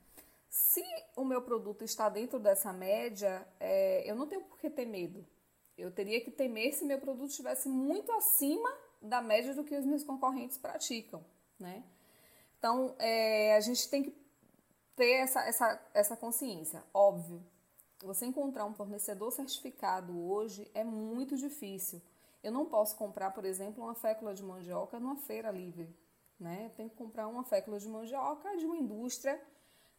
[0.49, 0.83] Se
[1.15, 5.27] o meu produto está dentro dessa média, é, eu não tenho por que ter medo.
[5.77, 9.85] Eu teria que temer se meu produto estivesse muito acima da média do que os
[9.85, 11.23] meus concorrentes praticam,
[11.59, 11.85] né?
[12.59, 14.24] Então, é, a gente tem que
[14.97, 16.85] ter essa, essa, essa consciência.
[16.93, 17.45] Óbvio,
[18.03, 22.03] você encontrar um fornecedor certificado hoje é muito difícil.
[22.43, 25.89] Eu não posso comprar, por exemplo, uma fécula de mandioca numa feira livre.
[26.39, 26.67] Né?
[26.67, 29.41] Eu tenho que comprar uma fécula de mandioca de uma indústria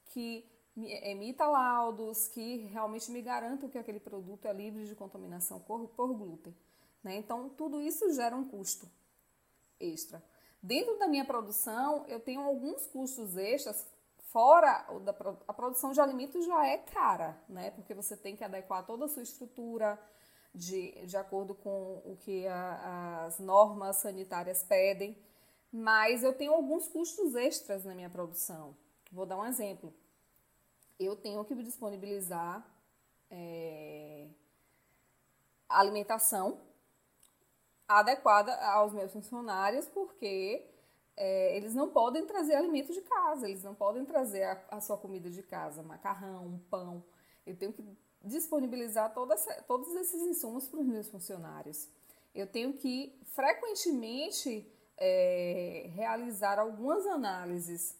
[0.07, 5.87] que emita laudos, que realmente me garantam que aquele produto é livre de contaminação por,
[5.89, 6.55] por glúten.
[7.03, 7.15] Né?
[7.15, 8.87] Então, tudo isso gera um custo
[9.79, 10.23] extra.
[10.61, 13.85] Dentro da minha produção, eu tenho alguns custos extras
[14.35, 14.85] fora
[15.47, 17.71] a produção de alimentos já é cara, né?
[17.71, 19.97] Porque você tem que adequar toda a sua estrutura
[20.53, 25.17] de, de acordo com o que a, as normas sanitárias pedem.
[25.71, 28.75] Mas eu tenho alguns custos extras na minha produção.
[29.09, 29.93] Vou dar um exemplo.
[30.99, 32.61] Eu tenho que disponibilizar
[33.31, 34.27] é,
[35.69, 36.59] alimentação
[37.87, 40.74] adequada aos meus funcionários, porque
[41.17, 44.97] é, eles não podem trazer alimento de casa, eles não podem trazer a, a sua
[44.97, 47.03] comida de casa, macarrão, pão.
[47.45, 47.83] Eu tenho que
[48.21, 51.87] disponibilizar essa, todos esses insumos para os meus funcionários.
[52.33, 57.95] Eu tenho que frequentemente é, realizar algumas análises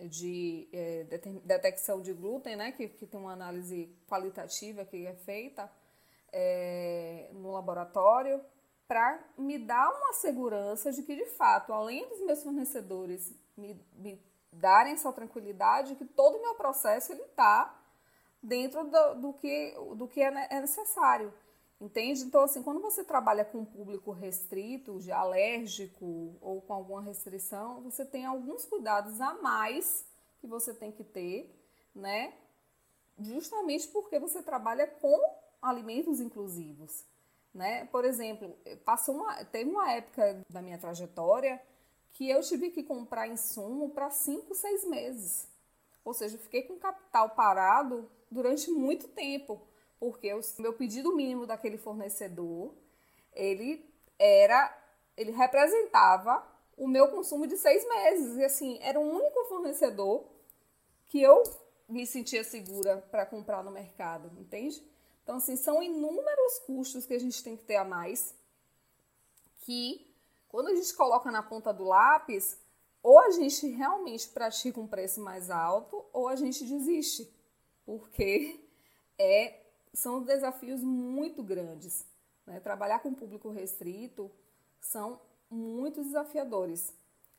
[0.00, 1.04] de é,
[1.44, 5.70] detecção de glúten, né, que, que tem uma análise qualitativa que é feita
[6.32, 8.40] é, no laboratório
[8.88, 14.18] para me dar uma segurança de que, de fato, além dos meus fornecedores me, me
[14.50, 17.78] darem essa tranquilidade, que todo o meu processo está
[18.42, 21.32] dentro do, do, que, do que é, é necessário.
[21.80, 22.24] Entende?
[22.24, 27.82] Então, assim, quando você trabalha com um público restrito, de alérgico ou com alguma restrição,
[27.82, 30.04] você tem alguns cuidados a mais
[30.40, 31.54] que você tem que ter,
[31.94, 32.32] né?
[33.20, 35.20] Justamente porque você trabalha com
[35.62, 37.04] alimentos inclusivos.
[37.54, 37.86] Né?
[37.86, 41.60] Por exemplo, passou uma, teve uma época da minha trajetória
[42.12, 45.48] que eu tive que comprar insumo para 5, 6 meses.
[46.04, 49.60] Ou seja, eu fiquei com capital parado durante muito tempo,
[50.00, 52.72] porque o meu pedido mínimo daquele fornecedor,
[53.32, 53.84] ele
[54.18, 54.76] era,
[55.16, 56.46] ele representava
[56.76, 58.36] o meu consumo de seis meses.
[58.36, 60.24] E assim, era o único fornecedor
[61.06, 61.42] que eu
[61.88, 64.82] me sentia segura para comprar no mercado, entende?
[65.28, 68.34] Então, assim, são inúmeros custos que a gente tem que ter a mais,
[69.58, 70.10] que
[70.48, 72.58] quando a gente coloca na ponta do lápis,
[73.02, 77.30] ou a gente realmente pratica um preço mais alto, ou a gente desiste,
[77.84, 78.58] porque
[79.20, 79.60] é,
[79.92, 82.06] são desafios muito grandes.
[82.46, 82.58] Né?
[82.60, 84.30] Trabalhar com público restrito
[84.80, 85.20] são
[85.50, 86.94] muito desafiadores.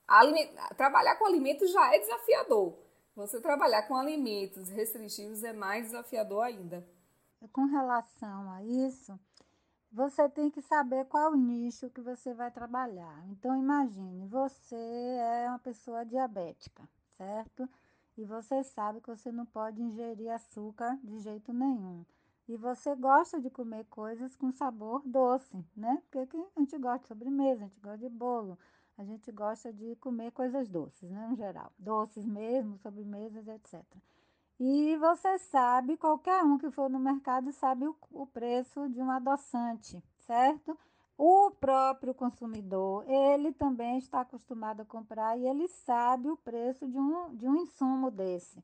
[0.07, 0.51] Aliment...
[0.77, 2.75] Trabalhar com alimentos já é desafiador.
[3.15, 6.87] Você trabalhar com alimentos restritivos é mais desafiador ainda
[7.47, 9.19] com relação a isso,
[9.91, 13.23] você tem que saber qual nicho que você vai trabalhar.
[13.29, 16.87] Então, imagine, você é uma pessoa diabética,
[17.17, 17.67] certo?
[18.17, 22.05] E você sabe que você não pode ingerir açúcar de jeito nenhum.
[22.47, 26.01] e você gosta de comer coisas com sabor doce, né?
[26.09, 26.19] Porque
[26.55, 28.57] a gente gosta de sobremesa, a gente gosta de bolo,
[28.97, 31.27] a gente gosta de comer coisas doces, né?
[31.29, 33.83] No geral, doces mesmo, sobremesas, etc.
[34.59, 39.09] E você sabe, qualquer um que for no mercado sabe o, o preço de um
[39.09, 40.77] adoçante, certo?
[41.17, 46.99] O próprio consumidor, ele também está acostumado a comprar e ele sabe o preço de
[46.99, 48.61] um, de um insumo desse.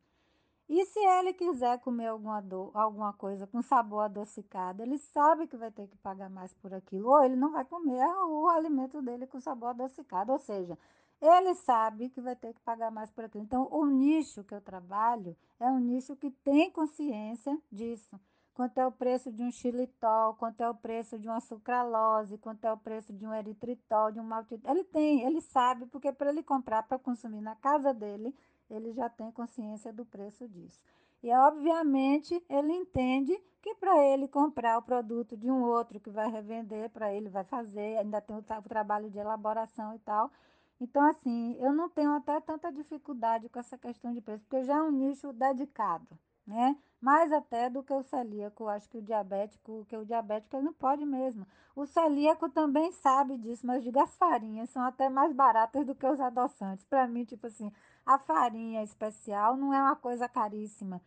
[0.67, 5.55] E se ele quiser comer alguma, do, alguma coisa com sabor adocicado, ele sabe que
[5.55, 9.27] vai ter que pagar mais por aquilo, ou ele não vai comer o alimento dele
[9.27, 10.77] com sabor adocicado, ou seja,
[11.22, 13.43] ele sabe que vai ter que pagar mais por aquilo.
[13.43, 18.20] Então, o nicho que eu trabalho é um nicho que tem consciência disso
[18.55, 22.63] quanto é o preço de um xilitol, quanto é o preço de uma sucralose, quanto
[22.63, 24.72] é o preço de um eritritol, de um maltitol.
[24.72, 28.34] Ele tem, ele sabe, porque para ele comprar para consumir na casa dele,
[28.70, 30.82] ele já tem consciência do preço disso.
[31.22, 36.32] E, obviamente, ele entende que para ele comprar o produto de um outro que vai
[36.32, 40.32] revender, para ele vai fazer, ainda tem o, o trabalho de elaboração e tal.
[40.80, 44.76] Então, assim, eu não tenho até tanta dificuldade com essa questão de preço, porque já
[44.76, 46.78] é um nicho dedicado, né?
[47.05, 48.67] mais até do que o celíaco.
[48.67, 51.45] Acho que o diabético, que o diabético ele não pode mesmo.
[51.76, 56.07] O celíaco também sabe disso, mas diga as farinhas são até mais baratas do que
[56.07, 56.84] os adoçantes.
[56.86, 57.71] Para mim, tipo assim,
[58.03, 60.99] a farinha especial não é uma coisa caríssima.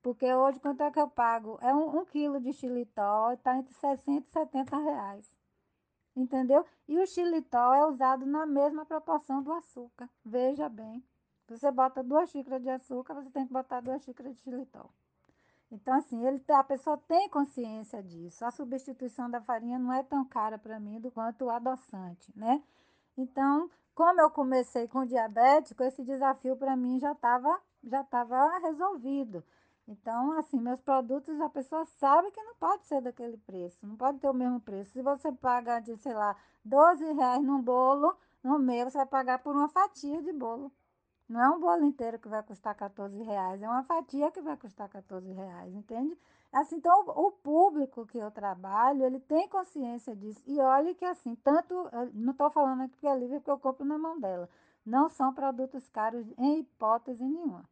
[0.00, 1.58] Porque hoje, quanto é que eu pago?
[1.60, 5.30] É um, um quilo de xilitol, está entre 60 e 70 reais.
[6.20, 6.66] Entendeu?
[6.86, 10.06] E o xilitol é usado na mesma proporção do açúcar.
[10.22, 11.02] Veja bem.
[11.48, 14.90] Você bota duas xícaras de açúcar, você tem que botar duas xícaras de xilitol.
[15.72, 18.44] Então, assim, ele, a pessoa tem consciência disso.
[18.44, 22.62] A substituição da farinha não é tão cara para mim do quanto o adoçante, né?
[23.16, 29.42] Então, como eu comecei com diabético, esse desafio para mim já estava já tava resolvido.
[29.90, 34.20] Então, assim, meus produtos, a pessoa sabe que não pode ser daquele preço, não pode
[34.20, 34.92] ter o mesmo preço.
[34.92, 39.40] Se você paga de, sei lá, 12 reais num bolo, no meu você vai pagar
[39.40, 40.70] por uma fatia de bolo.
[41.28, 44.56] Não é um bolo inteiro que vai custar 14 reais, é uma fatia que vai
[44.56, 46.16] custar 14 reais, entende?
[46.52, 50.40] Assim, então, o público que eu trabalho, ele tem consciência disso.
[50.46, 51.74] E olha que assim, tanto,
[52.14, 54.48] não estou falando aqui que é livre porque eu compro na mão dela.
[54.86, 57.68] Não são produtos caros em hipótese nenhuma.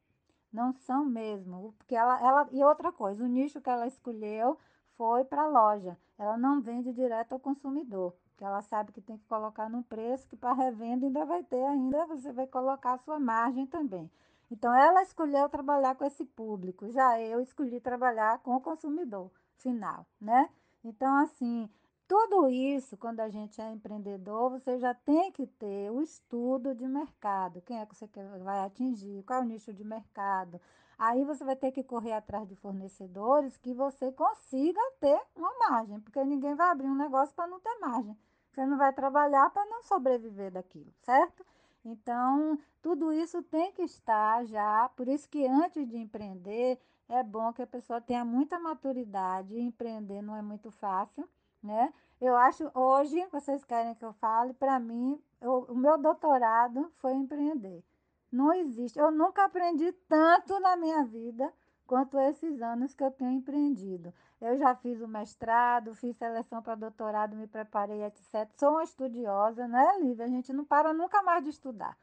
[0.59, 1.73] Não são mesmo.
[1.79, 4.59] Porque ela, ela, e outra coisa, o nicho que ela escolheu
[4.97, 5.97] foi para loja.
[6.19, 10.29] Ela não vende direto ao consumidor que ela sabe que tem que colocar no preço,
[10.29, 14.09] que para revenda ainda vai ter ainda, você vai colocar a sua margem também.
[14.49, 20.07] Então, ela escolheu trabalhar com esse público, já eu escolhi trabalhar com o consumidor final,
[20.21, 20.49] né?
[20.85, 21.69] Então, assim,
[22.09, 26.89] tudo isso, quando a gente é empreendedor, você já tem que ter o estudo de
[26.89, 27.61] mercado.
[27.61, 28.09] Quem é que você
[28.43, 29.23] vai atingir?
[29.25, 30.59] Qual é o nicho de mercado?
[30.99, 36.01] Aí você vai ter que correr atrás de fornecedores que você consiga ter uma margem,
[36.01, 38.17] porque ninguém vai abrir um negócio para não ter margem.
[38.51, 41.45] Você não vai trabalhar para não sobreviver daquilo, certo?
[41.85, 47.53] Então, tudo isso tem que estar já, por isso que antes de empreender, é bom
[47.53, 49.59] que a pessoa tenha muita maturidade.
[49.59, 51.29] Empreender não é muito fácil,
[51.69, 51.93] né?
[52.21, 57.13] Eu acho, hoje, vocês querem que eu fale, para mim, eu, o meu doutorado foi
[57.13, 57.85] empreender.
[58.33, 58.99] Não existe.
[58.99, 61.53] Eu nunca aprendi tanto na minha vida
[61.87, 64.13] quanto esses anos que eu tenho empreendido.
[64.41, 68.49] Eu já fiz o mestrado, fiz seleção para doutorado, me preparei, etc.
[68.57, 70.25] Sou uma estudiosa, né, Lívia?
[70.25, 71.97] A gente não para nunca mais de estudar.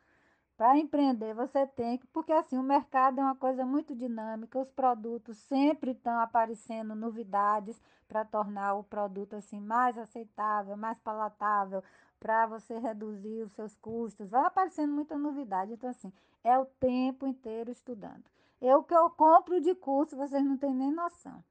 [0.58, 4.72] Para empreender, você tem que, porque assim, o mercado é uma coisa muito dinâmica, os
[4.72, 11.84] produtos sempre estão aparecendo novidades para tornar o produto assim mais aceitável, mais palatável,
[12.20, 14.30] para você reduzir os seus custos.
[14.30, 18.24] Vai aparecendo muita novidade, então assim, é o tempo inteiro estudando.
[18.62, 21.44] Eu que eu compro de curso, vocês não têm nem noção.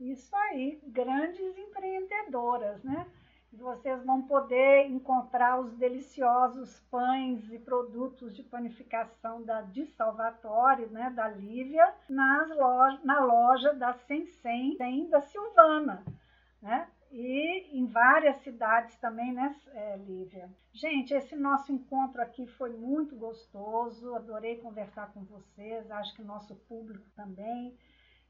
[0.00, 3.06] Isso aí, grandes empreendedoras, né?
[3.52, 11.10] Vocês vão poder encontrar os deliciosos pães e produtos de panificação da de Salvatore, né,
[11.10, 16.04] da Lívia, nas loja, na loja da Sensem, da Silvana,
[16.62, 16.88] né?
[17.10, 20.48] E em várias cidades também, né, é, Lívia?
[20.72, 26.54] Gente, esse nosso encontro aqui foi muito gostoso, adorei conversar com vocês, acho que nosso
[26.68, 27.76] público também.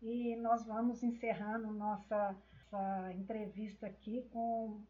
[0.00, 2.34] E nós vamos encerrando nossa,
[2.70, 4.80] nossa entrevista aqui com,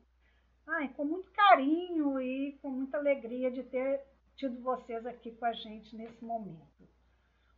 [0.70, 4.02] ai, com muito carinho e com muita alegria de ter
[4.36, 6.88] tido vocês aqui com a gente nesse momento.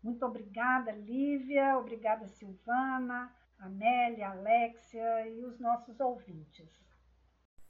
[0.03, 6.69] Muito obrigada, Lívia, obrigada, Silvana, Amélia, Alexia e os nossos ouvintes.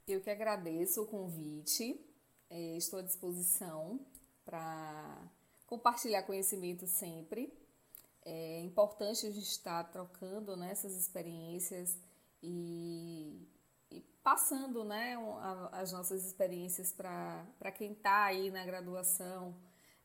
[0.07, 2.03] Eu que agradeço o convite,
[2.49, 3.99] é, estou à disposição
[4.43, 5.31] para
[5.65, 7.53] compartilhar conhecimento sempre
[8.25, 11.97] É importante a gente estar trocando né, essas experiências
[12.41, 13.47] e
[14.23, 15.15] passando né,
[15.71, 19.55] as nossas experiências para quem está aí na graduação,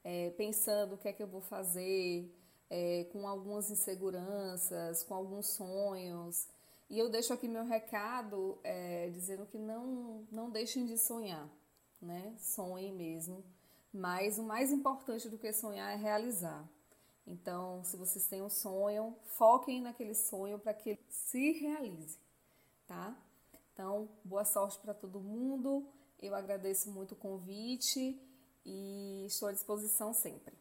[0.02, 2.34] é, pensando o que é que eu vou fazer,
[2.68, 6.48] é, com algumas inseguranças, com alguns sonhos.
[6.90, 11.48] E eu deixo aqui meu recado é, dizendo que não, não deixem de sonhar,
[12.00, 12.34] né?
[12.38, 13.44] Sonhem mesmo.
[13.92, 16.66] Mas o mais importante do que sonhar é realizar.
[17.26, 22.18] Então, se vocês têm um sonho, foquem naquele sonho para que ele se realize,
[22.86, 23.14] tá?
[23.78, 25.88] Então, boa sorte para todo mundo.
[26.18, 28.20] Eu agradeço muito o convite
[28.66, 30.52] e estou à disposição sempre.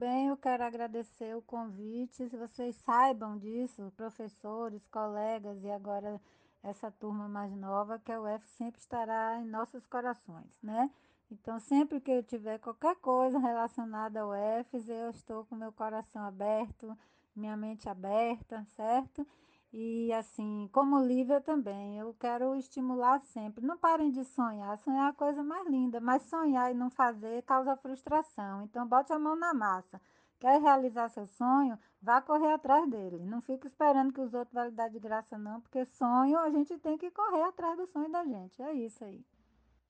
[0.00, 2.28] Bem, eu quero agradecer o convite.
[2.28, 6.20] Se vocês saibam disso, professores, colegas e agora
[6.60, 10.90] essa turma mais nova, que a UF sempre estará em nossos corações, né?
[11.30, 16.24] Então, sempre que eu tiver qualquer coisa relacionada ao UFES, eu estou com meu coração
[16.24, 16.98] aberto,
[17.32, 19.24] minha mente aberta, certo?
[19.72, 23.64] E assim, como Lívia também, eu quero estimular sempre.
[23.64, 24.76] Não parem de sonhar.
[24.78, 28.64] Sonhar é a coisa mais linda, mas sonhar e não fazer causa frustração.
[28.64, 29.98] Então, bote a mão na massa.
[30.38, 31.78] Quer realizar seu sonho?
[32.02, 33.24] Vá correr atrás dele.
[33.24, 36.50] Não fique esperando que os outros vão lhe dar de graça, não, porque sonho a
[36.50, 38.60] gente tem que correr atrás do sonho da gente.
[38.60, 39.24] É isso aí.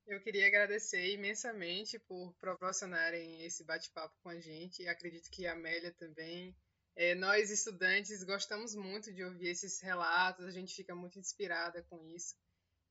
[0.05, 4.87] Eu queria agradecer imensamente por proporcionarem esse bate-papo com a gente.
[4.87, 6.55] Acredito que a Amélia também.
[6.95, 12.05] É, nós, estudantes, gostamos muito de ouvir esses relatos, a gente fica muito inspirada com
[12.07, 12.35] isso.